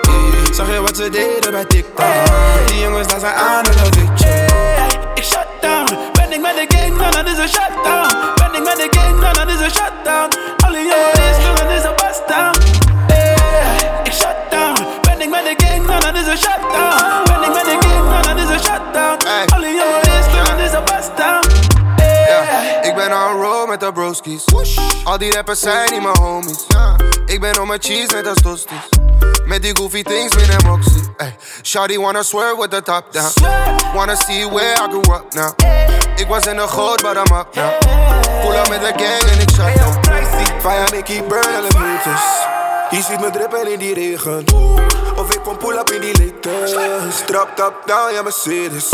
[0.52, 2.06] Zag je wat ze deden bij TikTok?
[2.66, 4.46] Die jongens daar zijn aan en dat je.
[5.14, 5.98] Ik shut down.
[6.14, 8.16] Ben ik met de gang, dan dat is een shutdown.
[8.36, 10.30] Ben ik met de gang, dan dat is een shutdown.
[10.66, 12.60] Alle jongens, dan is een bust down.
[14.04, 14.86] Ik shut down.
[15.02, 17.24] Ben ik met de gang, dan dat is een shutdown.
[17.24, 18.93] Ben ik met de gang, dan dat is een shutdown.
[23.74, 24.46] Met de broskies.
[25.04, 26.66] Al die rappers zijn niet mijn homies.
[27.26, 28.90] Ik ben on mijn cheese net als tosties.
[29.46, 31.14] Met die goofy things binnen Moxie.
[31.18, 33.32] Ay, Shawty wanna swear with the top down.
[33.94, 35.54] Wanna see where I grew up now.
[36.16, 37.72] Ik was in de goot, but I'm up now.
[38.42, 40.00] Pull up met de gang en ik shut down.
[40.62, 42.62] Fire, ik keep burn alle meters.
[42.94, 44.46] Je ziet me drippen in die regen.
[45.16, 47.28] Of ik kom pull up in die latest.
[47.28, 48.90] Trap, tap, down, ja Mercedes.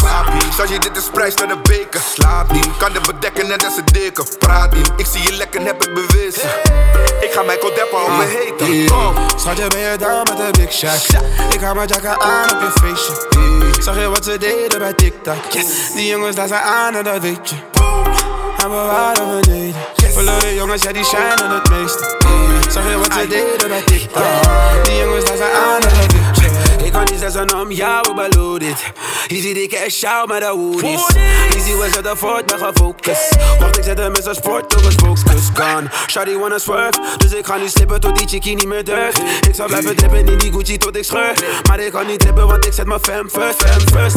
[0.51, 1.99] Schat je dit is prijs naar de beker.
[2.13, 4.25] Slaap niet, kan het bedekken net als een deken.
[4.37, 6.49] Praat niet, ik zie je lekker, heb het bewezen.
[7.21, 8.85] Ik ga Michael Deppen op me heten.
[8.95, 9.15] Kom.
[9.35, 11.21] Schatje, ben je down met de Big Shack?
[11.51, 13.81] Ik haal mijn jacka aan op je feestje.
[13.81, 15.51] Zag je wat ze deden bij TikTok?
[15.95, 17.55] Die jongens daar zijn aan en dat weet je.
[18.63, 19.73] En we waren we
[20.19, 22.17] Verloren jongens, ja die shinen het meeste.
[22.69, 24.23] Zag je wat ze deden bij TikTok?
[24.83, 26.38] Die jongens daar zijn aan en dat weet je.
[26.89, 28.83] Ik kan niet zeggen om jou, maar loaded.
[29.27, 31.05] Je ziet ik echt shout met de woodies.
[31.55, 33.37] Easy was het voort, ben gefocust.
[33.59, 35.51] Wacht, ik zet hem met zijn sport door een spokeskus.
[35.53, 37.01] Kan, Shawty wanna swerve.
[37.17, 39.19] Dus ik ga nu slippen tot die chickie niet meer deugt.
[39.47, 41.33] Ik zal blijven drippen in die Gucci tot ik scheur.
[41.67, 44.15] Maar ik kan niet trippen, want ik zet mijn fam first, fam first.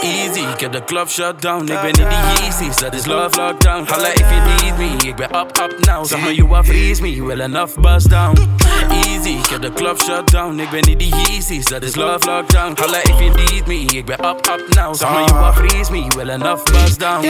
[0.00, 1.60] Easy, ik heb de club shut down.
[1.60, 3.86] Ik ben in die Yeezys, dat is love lockdown.
[3.92, 6.06] Holla if you need me, ik ben up, up now.
[6.06, 8.56] Zeg maar, you are freeze me, well enough bust down.
[8.90, 10.58] Easy, ik heb de club shut down.
[10.58, 12.74] Ik ben in die Yeezys, dat is love lockdown.
[12.78, 14.94] Holla if you need me, ik ben up, up now.
[14.94, 17.24] Zeg maar, you are freeze me, well enough bust down.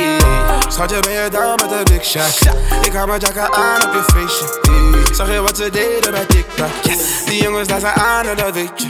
[0.68, 2.52] Schatje, ben je down met de Big Shack?
[2.84, 5.14] Ik haal mijn jacka aan op je feestje.
[5.14, 6.82] Zag je wat ze deden bij TikTok?
[7.26, 8.86] Die jongens daar zijn aan en dat weet je.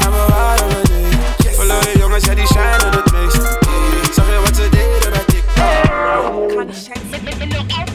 [0.00, 1.54] En we waren we deden.
[1.54, 3.58] Verloren jongens, ja die shinen het meest.
[4.14, 5.24] Zag je wat ze deden bij
[6.54, 7.87] When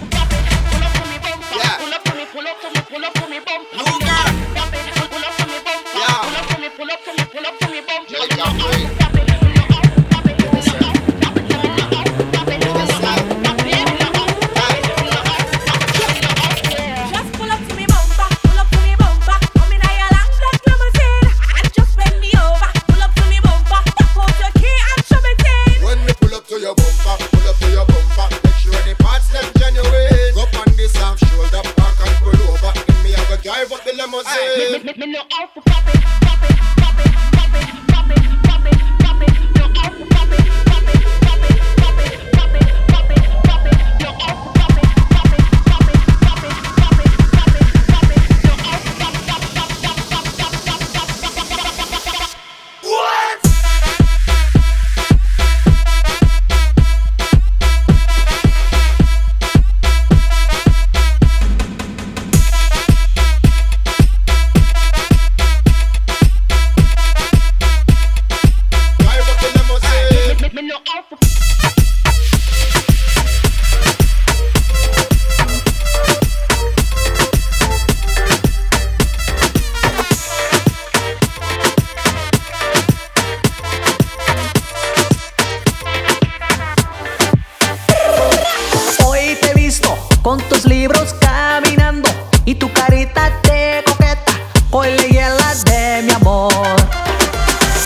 [93.03, 94.33] y tu carita de coqueta
[94.69, 96.53] con leyendas de mi amor.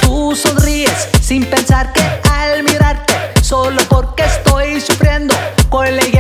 [0.02, 2.02] Tú sonríes sin pensar que
[2.32, 5.34] al mirarte, solo porque estoy sufriendo
[5.70, 6.17] con leyendas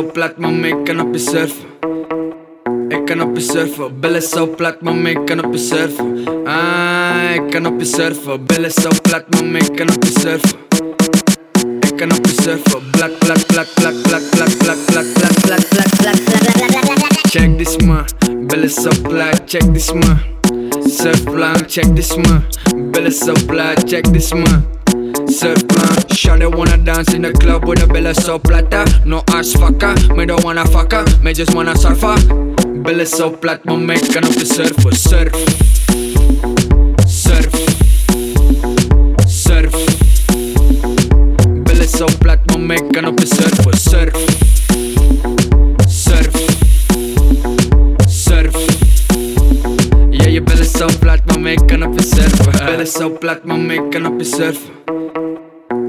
[0.00, 1.68] zo plat, mama, ik kan op je surfen.
[2.88, 4.00] Ik kan op je surfen.
[4.00, 6.24] Billen zo plat, mama, ik kan op je surfen.
[6.46, 8.46] Ah, ik kan op je surfen.
[8.46, 10.58] Billen zo plat, mama, ik kan op je surfen.
[11.80, 12.80] Ik maken op je surfer.
[12.90, 17.20] Blak, blak, blak, blak, blak, blak, blak, blak, blak, blak, blak, blak, blak.
[17.30, 18.04] Check this man,
[18.46, 20.18] billen zo blij, check this man.
[20.86, 22.44] Surfplan, check this man.
[22.90, 24.32] Billen zo blij, check this
[24.94, 25.26] man.
[25.26, 28.84] Surfplan, Shawty wanna dance in the club with a billen so plata.
[29.04, 32.16] No ass fucker, me don't wanna fucker, me just wanna surfer.
[32.82, 34.92] Billen so plat, maar me kan op de surfen.
[34.96, 35.34] Surf,
[37.06, 37.54] surf,
[39.26, 39.74] surf.
[41.64, 43.20] Billen zo plat, maar me kan op.
[43.20, 44.16] Surf, surf,
[50.80, 50.88] zo
[51.66, 52.66] kan op je surfen.
[52.66, 54.70] Billen zo plat, maar me kan op je surfen.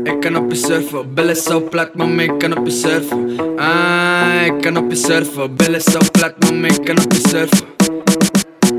[0.04, 3.40] Ik kan op je surfen, billen zo plat, maar ik kan op je surfen.
[3.58, 7.68] Ah, ik kan op je surfen, billen zo plat, maar ik kan op je surfen.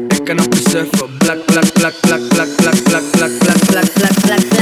[0.09, 4.15] Ik kan op je surfen, blak, blak, blak, blak, blak, blak, blak, blak, blak, blak,
[4.23, 4.62] blak, blak,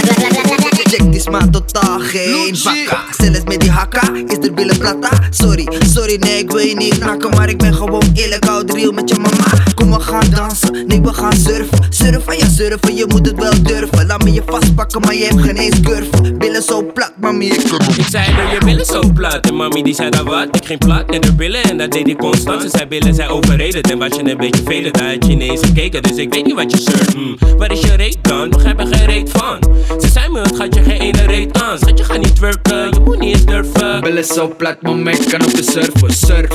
[0.91, 3.05] Check die man totaal geen bakka.
[3.19, 5.09] Zelfs met die hakka is er billen plata.
[5.31, 8.93] Sorry, sorry nee ik wil je niet knakken Maar ik ben gewoon eerlijk oud real
[8.93, 9.73] met je mama.
[9.75, 11.79] Kom we gaan dansen, nee we gaan surfen.
[11.91, 14.07] Surfen, ja surfen, je moet het wel durven.
[14.07, 16.33] Laat me je vastpakken maar je hebt geen eens curve.
[16.39, 17.47] Billen zo plat mami.
[17.47, 19.47] Ik kan Ik zei dat je billen zo plat?
[19.47, 22.09] En mami die zei dat wat, ik ging plat in de billen En dat deed
[22.09, 25.27] ik constant, ze zei billen zijn overreden En was je een beetje velen, daar had
[25.27, 26.03] je ineens gekeken.
[26.03, 27.37] Dus ik weet niet wat je shirt, hmm.
[27.57, 28.51] Waar is je reet dan?
[28.51, 29.59] Begrijp er geen reet van.
[30.01, 32.91] Ze zei me, het gaat je geen ene reet aan Schat je gaat niet werken,
[32.91, 36.11] je moet niet eens durven Billen zo plat, maar ik kan op je surfen.
[36.11, 36.49] Surf,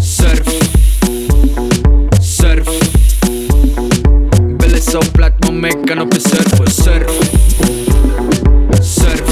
[0.00, 0.40] surf,
[2.20, 2.68] surf.
[4.56, 6.72] Billen zo plat, maar ik kan op je surfen.
[6.72, 7.18] Surf,
[8.80, 9.22] surf,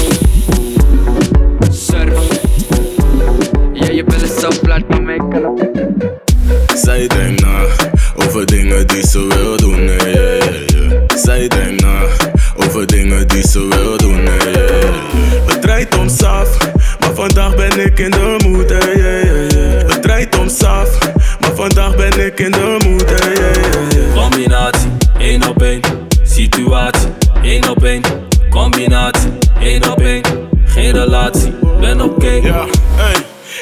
[1.71, 2.19] surf.
[3.73, 5.97] Ja, je billen zo plat, maar ik kan op je
[6.75, 7.65] Zij denkt na
[8.15, 9.64] over dingen die ze wil
[13.45, 14.93] die ze wil doen, nee, yeah.
[15.45, 16.57] Het draait om saf,
[16.99, 19.89] maar vandaag ben ik in de moed, hey, yeah, yeah, yeah.
[19.89, 20.89] Het draait om saf,
[21.39, 24.23] maar vandaag ben ik in de moed, yeah.
[24.23, 25.81] Combinatie, één op één
[26.23, 27.09] Situatie,
[27.41, 28.01] één op één
[28.49, 30.23] Combinatie, één op één
[30.65, 31.44] Geen relatie,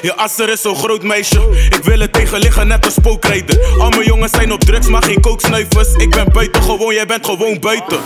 [0.04, 1.70] Je asser is zo'n groot meisje.
[1.70, 3.60] Ik wil het tegenliggen, net als spookrijden.
[3.78, 5.94] Al mijn jongens zijn op drugs, maar geen kooksnuivers.
[5.94, 8.00] Ik ben buiten gewoon, jij bent gewoon buiten.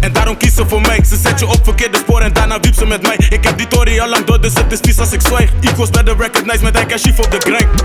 [0.00, 1.04] En daarom kies ze voor mij.
[1.04, 3.16] Ze zet je op verkeerde spoor en daarna wiep ze met mij.
[3.28, 5.50] Ik heb die tory al lang door, dus het is vies als ik zwijg.
[5.60, 7.82] Equals bij de recognize met Ike Chief op de grind.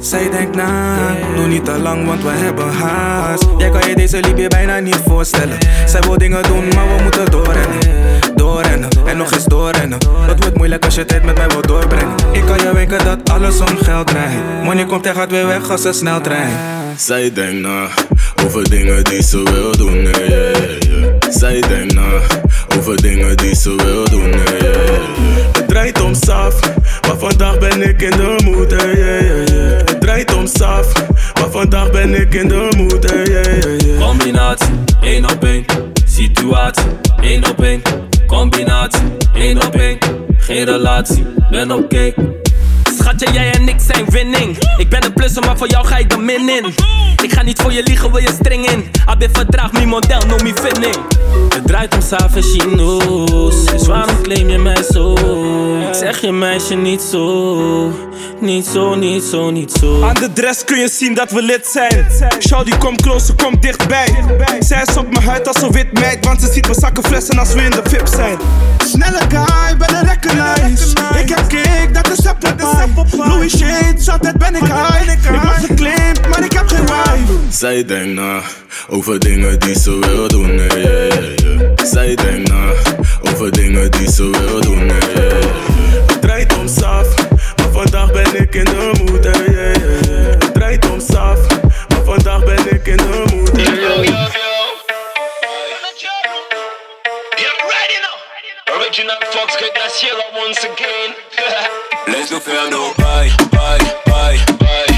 [0.00, 0.96] Zij denkt na,
[1.36, 5.00] doe niet te lang want we hebben haast Jij kan je deze liefde bijna niet
[5.06, 7.78] voorstellen Zij wil dingen doen maar we moeten doorrennen
[8.34, 9.98] Doorrennen en nog eens doorrennen
[10.66, 13.76] moeilijk als je tijd met mij wilt doorbrengen Ik kan je wenken dat alles om
[13.76, 16.50] geld draait Money komt en gaat weer weg als een sneltrein
[16.96, 17.88] Zij denkt na
[18.44, 21.30] over dingen die ze wil doen, nee, yeah, yeah, yeah.
[21.30, 22.08] Zij denkt na
[22.78, 25.52] over dingen die ze wil doen, nee, yeah, yeah, yeah.
[25.52, 26.60] Het draait om saf,
[27.06, 29.86] maar vandaag ben ik in de moed, hey, yeah, yeah, yeah.
[29.86, 30.92] Het draait om saf,
[31.40, 34.00] maar vandaag ben ik in de moed, hey, yeah, yeah, yeah.
[34.00, 35.64] Combinatie, één op één
[36.04, 36.90] Situatie,
[37.20, 37.82] één op één
[38.26, 39.98] Combinatie, één op één
[40.38, 42.14] Geen relatie, ben oké
[42.96, 44.58] Schatje, jij en ik zijn winning.
[44.76, 46.74] Ik ben een plusser, maar voor jou ga ik de min in.
[47.22, 48.90] Ik ga niet voor je liegen, wil je string in.
[49.04, 50.96] AB verdraag mi model, no mi fitting.
[51.48, 55.12] Het draait om Savagino's Dus waarom claim je mij zo?
[55.88, 57.92] Ik zeg je meisje niet zo
[58.40, 61.66] Niet zo, niet zo, niet zo Aan de dress kun je zien dat we lid
[61.66, 62.06] zijn.
[62.40, 64.14] Shawty, kom closer, kom dichtbij.
[64.60, 67.38] Zij is op mijn huid als een wit meid, want ze ziet me zakken flessen
[67.38, 68.38] als we in de VIP zijn.
[68.78, 70.96] Snelle guy, ben een recognize.
[71.18, 72.85] Ik heb cake, dat is separate.
[73.16, 75.12] Louis Shades, altijd ben ik high.
[75.12, 77.32] Ik word geclaimd, maar ik heb geen wife.
[77.50, 78.40] Zij denkt na
[78.88, 81.86] over dingen die ze wil doen, nee, yeah, yeah, yeah.
[81.92, 82.70] Zij denkt na
[83.30, 86.06] over dingen die ze wil doen, nee, yeah, yeah, yeah.
[86.06, 90.26] Het draait om saf, maar vandaag ben ik in de moed, hey, yeah, yeah, yeah.
[90.38, 91.38] Het draait om saf,
[91.88, 93.50] maar vandaag ben ik in de moed,
[98.96, 101.14] original Fox Greg La Sierra once again.
[102.08, 104.95] Laisse-nous faire nos bye, bye, bye, bye.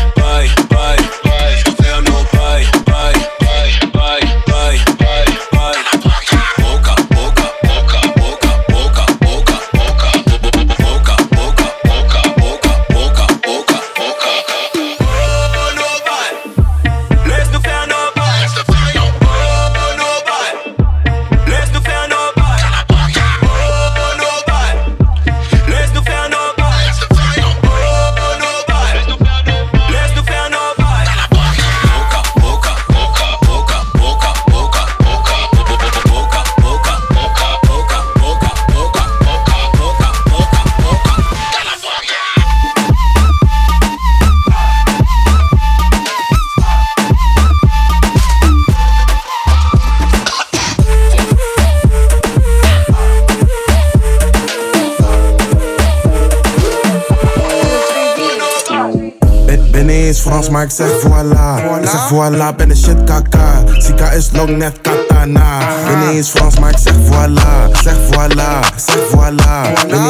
[60.50, 61.80] Maar ik zeg voilà.
[61.82, 63.62] Ik zeg voilà, ben de shit kaka.
[63.78, 65.58] Sika is long net katana.
[65.86, 67.72] Ben niet eens Frans, maar ik zeg voilà.
[67.72, 68.96] Zeg voilà, zeg voilà.
[68.96, 69.07] Niet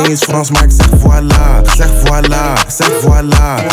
[0.08, 1.76] eens Frans, maar ik zeg voilà.
[1.76, 3.66] Zeg voilà, zeg voilà.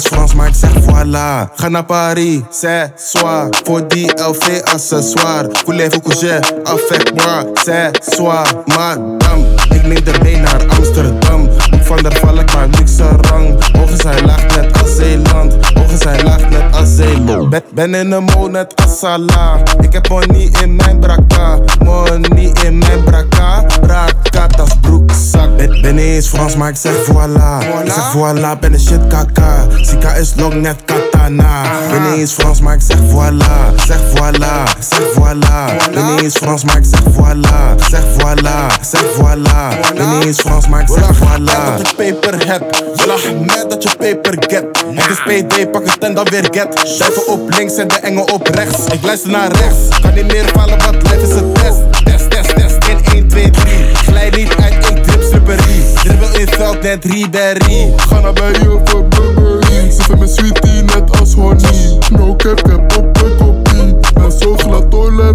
[0.00, 1.54] Frans, maar ik zeg voilà.
[1.54, 3.48] Ga naar Paris, c'est soir.
[3.64, 5.48] Voor die LV accessoire.
[5.64, 7.44] Voulez-vous coucher avec moi?
[7.54, 9.44] C'est soir, madame.
[9.74, 11.48] Ik neem de mee naar Amsterdam.
[11.70, 12.96] Hoek van der Valk, maar niks
[13.30, 13.74] rang.
[13.82, 15.54] Ogen zijn laag net als Zeeland.
[15.74, 17.50] Ogen zijn laag net als Zeeland.
[17.50, 19.60] Ben, ben in de mode net als Salah.
[19.80, 21.58] Ik heb money in mijn braka.
[21.84, 23.64] Money in mijn braka.
[23.80, 25.56] Braka, tas broekzak.
[25.56, 27.82] Ben, ben niet eens Frans, maar ik zeg voilà.
[27.84, 29.66] Ik zeg voilà, ben een shit kaka.
[29.80, 31.62] Sika is long, net katana.
[31.90, 33.74] Ben niet eens Frans, maar ik zeg voilà.
[33.86, 35.92] Zeg voilà, zeg voilà.
[35.92, 37.88] Ben niet eens Frans, maar ik zeg voilà.
[37.90, 39.94] Zeg voilà, zeg voilà.
[39.94, 41.76] Ben niet eens Frans, maar ik zeg voilà.
[41.76, 42.86] dat je paper hebt.
[43.46, 44.64] Net dat je paper get.
[44.94, 46.80] Het is PD, pak het en dan weer get.
[46.84, 48.86] Schuiven op links en de engel op rechts.
[48.86, 50.00] Ik luister naar rechts.
[50.00, 52.04] Kan niet meer vallen, want lijf is een test.
[52.04, 52.88] Test, test, test.
[52.88, 53.94] 1, 1, 2, 3.
[53.94, 54.97] Glij niet uit 1,
[55.48, 60.28] Ribéry Dribbel in veld net Ribéry Ga naar bij je voor Burberry Ze vindt mijn
[60.28, 63.96] sweetie net als honey No cap, cap op de kopie.
[64.22, 65.34] En zo glad, olie,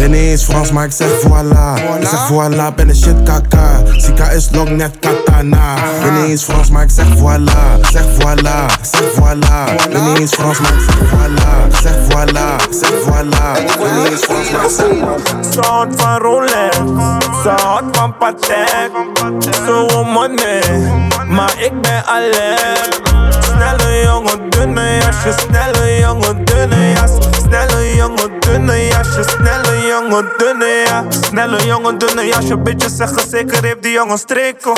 [0.00, 1.98] ben, ben eens Frans, maar ik zeg voilà.
[2.00, 3.82] Ik zeg voilà, ben de shit kaka.
[3.96, 5.74] Sika is long net katana.
[6.02, 7.80] Ben eens Frans, maar ik zeg voilà.
[7.92, 9.88] Zeg voilà, zeg voilà.
[9.92, 11.80] Ben eens Frans, maar ik zeg voilà.
[11.82, 13.78] Zeg voilà, zeg voilà.
[13.78, 15.52] Ben eens Frans, maar ik zeg.
[15.52, 16.76] Ze van Rolex,
[17.42, 18.90] ze houdt van Patek.
[19.54, 20.62] Ze wil money,
[21.28, 23.00] maar ik ben alert.
[23.40, 27.10] Snelle jongen, dunne jasje, snelle jongen, dunne jas.
[27.42, 31.26] Snelle jongen, dunne jasje, snelle jongen, dunne jas.
[31.26, 34.72] Snelle jongen, dunne jasje, bitches zeggen zeker heeft die jongen streko.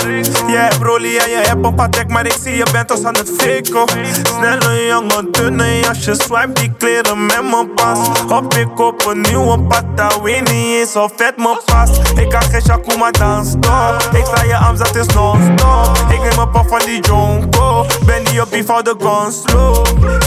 [0.47, 3.17] Jij hebt rolie en jij hebt een patek, maar ik zie je bent als aan
[3.17, 3.85] het feko.
[4.25, 7.99] Snelle jongen, dunne jasje, swipe die kleren met mijn pas.
[8.29, 12.19] Hop ik op een nieuwe pata, weet niet eens of vet me past.
[12.19, 14.09] Ik kan geen Shakuma dans, stop.
[14.13, 15.97] Ik sla je arms, dat is non-stop.
[16.09, 17.87] Ik neem een pop van die jonko.
[18.07, 19.43] Ben die op die de guns.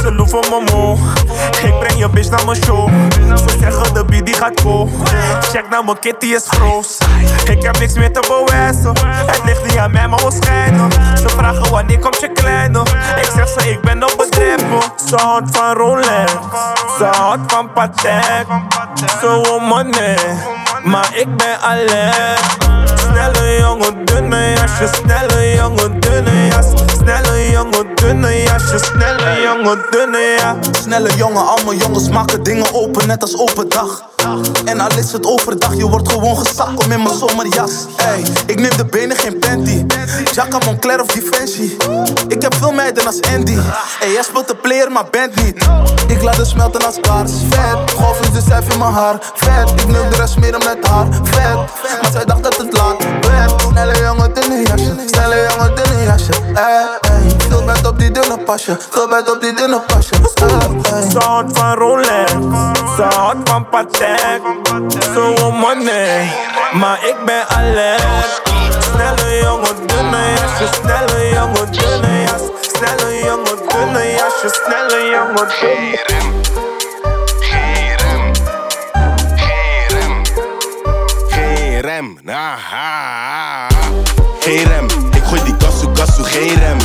[0.01, 0.97] Ze loeven me moe.
[1.63, 2.89] Ik breng je bitch naar mijn show.
[3.36, 4.61] Ze zeggen de beat die gaat
[5.41, 6.97] Check naar mijn kitty is groot.
[7.49, 8.93] Ik heb niks meer te bewijzen.
[9.05, 10.91] Het ligt niet aan mij, maar we schijnen.
[10.91, 12.82] Ze vragen wanneer komt je kleine.
[13.15, 14.82] Ik zeg ze, ik ben op bedrijven.
[15.07, 16.32] Ze houdt van Rolex.
[16.97, 18.45] Ze houdt van Patek.
[19.19, 20.17] Ze wil money.
[20.84, 22.57] Maar ik ben alert.
[22.95, 26.95] Snelle jongen, dunne jasje, snelle jongen, dunne jas.
[27.06, 30.82] Snelle jongen, dunne jasje, snelle jongen, dunne jas.
[30.82, 34.03] Snelle jongen, allemaal jongens maken dingen open, net als open dag.
[34.66, 37.72] En al is het overdag, je wordt gewoon gezakt, kom in mijn zomerjas.
[37.95, 39.86] Ey, ik neem de benen, geen panty.
[40.34, 41.78] Jacka Moncler of Defensie.
[42.28, 43.58] Ik heb veel meiden als Andy.
[43.99, 45.68] Ey, jij speelt de player, maar bent niet.
[46.08, 47.91] Ik laat het smelten als kaars, vet.
[47.91, 49.70] Golven de cijfer in mijn haar, vet.
[49.82, 51.56] Ik wil de rest smeren met haar, vet.
[52.01, 53.03] Maar zij dacht dat het laat.
[53.76, 54.93] Snelle jongen, dunne jasje.
[55.07, 56.32] Snelle jongen, dunne jasje.
[56.53, 57.36] Ey, ey.
[57.47, 58.78] Veel bent op die dunne pasje.
[58.89, 60.15] Veel bent op die dunne pasje.
[60.15, 61.09] Ey.
[61.11, 62.32] Ze houdt van Rolex,
[62.95, 64.41] ze houdt van Patek.
[64.99, 66.32] Ze wil money,
[66.73, 68.41] maar ik ben alert.
[68.80, 72.41] Snelle jongen, dunne jasje, snelle jongen, dunne jas.
[72.61, 76.74] Snelle jongen, dunne jasje, snelle jongen, dunne Geen
[81.96, 83.91] rem, nah, ha, ha.
[84.39, 86.78] Geen rem, ik gooi die kassu kassu, geen rem.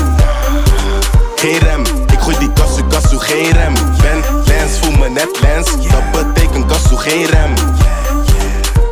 [1.37, 1.83] Geen rem,
[2.13, 3.75] ik gooi die kassu kassu, geen rem.
[3.75, 7.55] Ben lens, voel me net lens, dat betekent kassu, geen rem.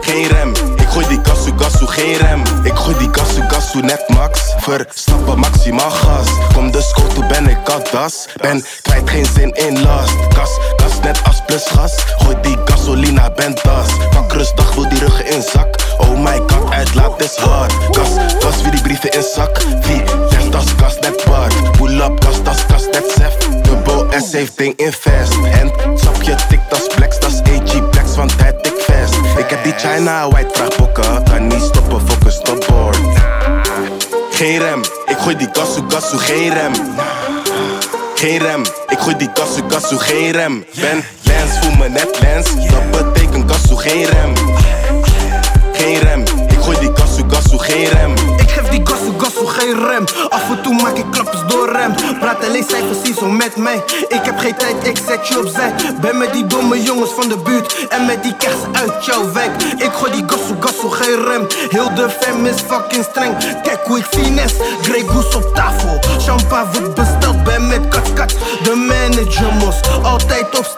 [0.01, 0.53] Geen rem,
[0.89, 2.43] ik gooi die kassu kassu, geen rem.
[2.63, 4.55] Ik gooi die kassu kassu, net max.
[4.59, 6.29] Verstappen maximaal gas.
[6.55, 7.59] Kom de school toe, ben ik
[7.93, 8.29] das.
[8.41, 10.15] Ben kwijt geen zin in last.
[10.29, 11.95] Gas, gas net als plus gas.
[12.19, 13.89] Gooi die gasolina, ben das.
[14.11, 15.77] Pak rustdag, wil die ruggen in zak.
[15.99, 17.73] Oh my god, uitlaat is hard.
[17.91, 18.09] Gas,
[18.39, 19.59] gas, wie die brieven in zak.
[19.81, 21.49] Wie, test als gas, net bar.
[21.77, 23.37] Pull up, gas, das, gas, net sef.
[23.63, 25.35] Dubbel S heeft ding in vest.
[25.61, 26.01] En als
[26.39, 27.19] flex, das Blacks,
[29.49, 31.25] Ik heb die China white vraag bokken.
[31.25, 32.99] Kan niet stoppen, focus, stopboard.
[34.31, 36.73] Geen rem, ik gooi die gassu gassu, geen rem.
[38.15, 40.65] Geen rem, ik gooi die gassu gassu, geen rem.
[40.81, 44.33] Ben lens, voel me net lens, dat betekent gassu, geen rem.
[45.73, 46.91] Geen rem, ik gooi die
[47.69, 48.13] geen rem.
[48.37, 50.05] Ik geef die gasu gasu geen rem.
[50.29, 51.95] Af en toe maak ik klappers door rem.
[52.21, 53.83] Praat alleen cijfers zie zo met mij.
[54.09, 55.73] Ik heb geen tijd, ik zet je opzij.
[56.01, 57.87] Ben met die domme jongens van de buurt.
[57.89, 59.63] En met die kers uit jouw wijk.
[59.63, 61.47] Ik gooi die gasu gasu geen rem.
[61.71, 63.37] Heel de fam is fucking streng.
[63.63, 64.57] Kijk hoe ik finesse.
[64.83, 66.01] Grey Goose op tafel.
[66.19, 68.35] Champagne wordt besteld, ben met kat kat.
[68.63, 69.77] De manager mos.
[70.03, 70.78] Altijd obstakels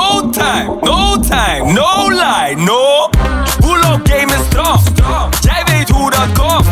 [0.00, 3.10] no time, no time, no lie, no.
[3.92, 4.80] Up game is strong,
[5.40, 6.66] jij weet hoe dat komt.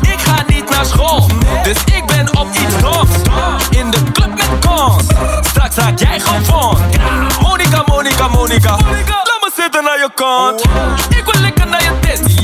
[0.00, 1.26] Ik ga niet naar school,
[1.62, 3.10] dus ik ben op iets doms.
[3.70, 5.04] In de club met cons,
[5.40, 6.78] straks raak jij gewoon.
[7.40, 10.62] Monica, Monica, Monica, laat me zitten naar je kant.
[11.18, 12.34] Ik wil lekker naar je tits,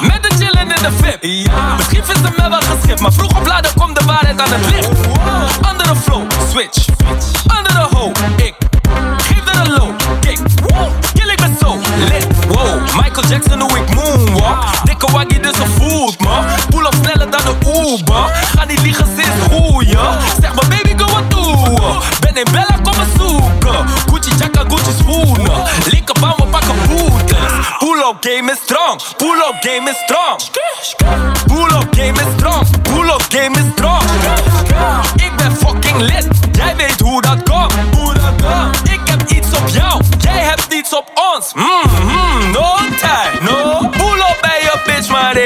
[0.00, 1.50] met de chillen in de VIP.
[1.76, 4.70] Misschien vindt ze mij wel geschikt, maar vroeg of later komt de waarheid aan het
[4.70, 4.88] licht.
[5.60, 6.85] Andere flow, switch,
[13.28, 14.64] Jackson hoe ik moonwalk.
[14.84, 16.44] Dikke waggie dus een voelt me.
[16.70, 18.36] Pull up sneller dan de Uber.
[18.56, 19.98] Ga niet liegen, ze is goeie.
[20.40, 21.78] Zeg maar baby, go wat doen.
[22.20, 23.86] Ben in Bella, kom me zoeken.
[24.10, 25.62] Gucci jacka, Gucci schoenen.
[25.84, 27.36] Linkerbaan, we pakken boetes.
[27.78, 29.00] Pull up game is strong.
[29.16, 30.40] Pull up game is strong.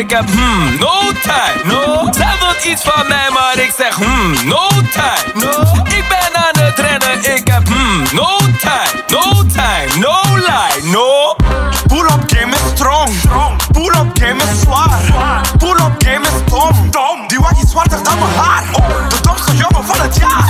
[0.00, 2.08] Ik heb hmm, no time, no.
[2.12, 5.50] Zij wil iets van mij, maar ik zeg hmm, no time, no.
[5.84, 11.36] Ik ben aan het rennen, ik heb hmm, no time, no time, no lie, no.
[11.86, 13.10] Pull up game is strong.
[13.72, 15.00] Pull up game is zwaar.
[15.58, 16.90] Pull up game is dom.
[16.90, 17.28] dom.
[17.28, 18.64] Die waggie zwarter dan mijn haar.
[19.08, 20.49] De domste jongen van het jaar.